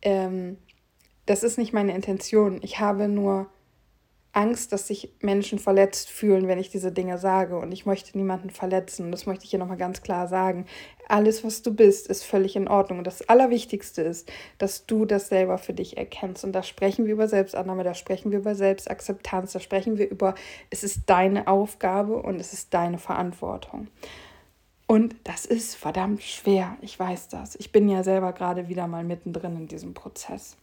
Ähm, 0.03 0.57
das 1.31 1.45
ist 1.45 1.59
nicht 1.59 1.73
meine 1.73 1.95
Intention. 1.95 2.59
Ich 2.61 2.81
habe 2.81 3.07
nur 3.07 3.47
Angst, 4.33 4.73
dass 4.73 4.88
sich 4.88 5.14
Menschen 5.21 5.61
verletzt 5.61 6.11
fühlen, 6.11 6.49
wenn 6.49 6.59
ich 6.59 6.71
diese 6.71 6.90
Dinge 6.90 7.19
sage. 7.19 7.57
Und 7.57 7.71
ich 7.71 7.87
möchte 7.87 8.19
niemanden 8.19 8.51
verletzen. 8.51 9.12
Das 9.12 9.27
möchte 9.27 9.45
ich 9.45 9.51
hier 9.51 9.61
nochmal 9.61 9.77
ganz 9.77 10.03
klar 10.03 10.27
sagen. 10.27 10.66
Alles, 11.07 11.45
was 11.45 11.62
du 11.62 11.73
bist, 11.73 12.09
ist 12.09 12.25
völlig 12.25 12.57
in 12.57 12.66
Ordnung. 12.66 12.99
Und 12.99 13.07
das 13.07 13.29
Allerwichtigste 13.29 14.03
ist, 14.03 14.29
dass 14.59 14.87
du 14.87 15.05
das 15.05 15.29
selber 15.29 15.57
für 15.57 15.73
dich 15.73 15.97
erkennst. 15.97 16.43
Und 16.43 16.51
da 16.51 16.64
sprechen 16.64 17.07
wir 17.07 17.12
über 17.12 17.29
Selbstannahme, 17.29 17.85
da 17.85 17.95
sprechen 17.95 18.33
wir 18.33 18.40
über 18.40 18.57
Selbstakzeptanz, 18.57 19.53
da 19.53 19.61
sprechen 19.61 19.99
wir 19.99 20.11
über, 20.11 20.35
es 20.71 20.83
ist 20.83 21.03
deine 21.07 21.47
Aufgabe 21.47 22.21
und 22.21 22.40
es 22.40 22.53
ist 22.53 22.75
deine 22.75 22.99
Verantwortung. 22.99 23.87
Und 24.88 25.14
das 25.23 25.47
ist 25.47 25.77
verdammt 25.77 26.25
schwer. 26.25 26.77
Ich 26.81 26.99
weiß 26.99 27.29
das. 27.29 27.55
Ich 27.55 27.71
bin 27.71 27.88
ja 27.88 28.03
selber 28.03 28.33
gerade 28.33 28.69
wieder 28.69 28.88
mal 28.88 29.05
mittendrin 29.05 29.55
in 29.55 29.69
diesem 29.69 29.95
Prozess. 29.95 30.57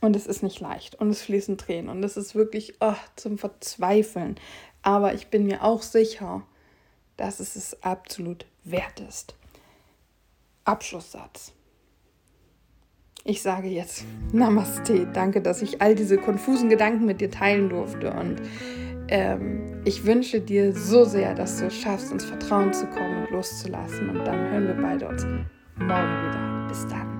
Und 0.00 0.14
es 0.14 0.26
ist 0.26 0.42
nicht 0.42 0.60
leicht 0.60 0.94
und 0.96 1.08
es 1.08 1.22
fließen 1.22 1.56
Tränen 1.56 1.88
und 1.88 2.04
es 2.04 2.16
ist 2.16 2.34
wirklich 2.34 2.74
oh, 2.80 2.94
zum 3.16 3.38
Verzweifeln. 3.38 4.36
Aber 4.82 5.14
ich 5.14 5.28
bin 5.28 5.46
mir 5.46 5.64
auch 5.64 5.82
sicher, 5.82 6.42
dass 7.16 7.40
es 7.40 7.56
es 7.56 7.82
absolut 7.82 8.44
wert 8.64 9.00
ist. 9.00 9.34
Abschlusssatz. 10.64 11.52
Ich 13.24 13.42
sage 13.42 13.68
jetzt 13.68 14.04
Namaste. 14.32 15.06
Danke, 15.12 15.40
dass 15.42 15.62
ich 15.62 15.82
all 15.82 15.94
diese 15.96 16.16
konfusen 16.16 16.68
Gedanken 16.68 17.06
mit 17.06 17.20
dir 17.20 17.30
teilen 17.30 17.68
durfte. 17.68 18.12
Und 18.12 18.40
ähm, 19.08 19.82
ich 19.84 20.04
wünsche 20.04 20.40
dir 20.40 20.72
so 20.72 21.04
sehr, 21.04 21.34
dass 21.34 21.58
du 21.58 21.66
es 21.66 21.74
schaffst, 21.74 22.12
ins 22.12 22.24
Vertrauen 22.24 22.72
zu 22.72 22.86
kommen 22.86 23.24
und 23.24 23.30
loszulassen. 23.30 24.10
Und 24.10 24.24
dann 24.24 24.50
hören 24.50 24.66
wir 24.68 24.74
beide 24.74 25.08
uns 25.08 25.24
morgen 25.24 26.28
wieder. 26.28 26.66
Bis 26.68 26.86
dann. 26.86 27.15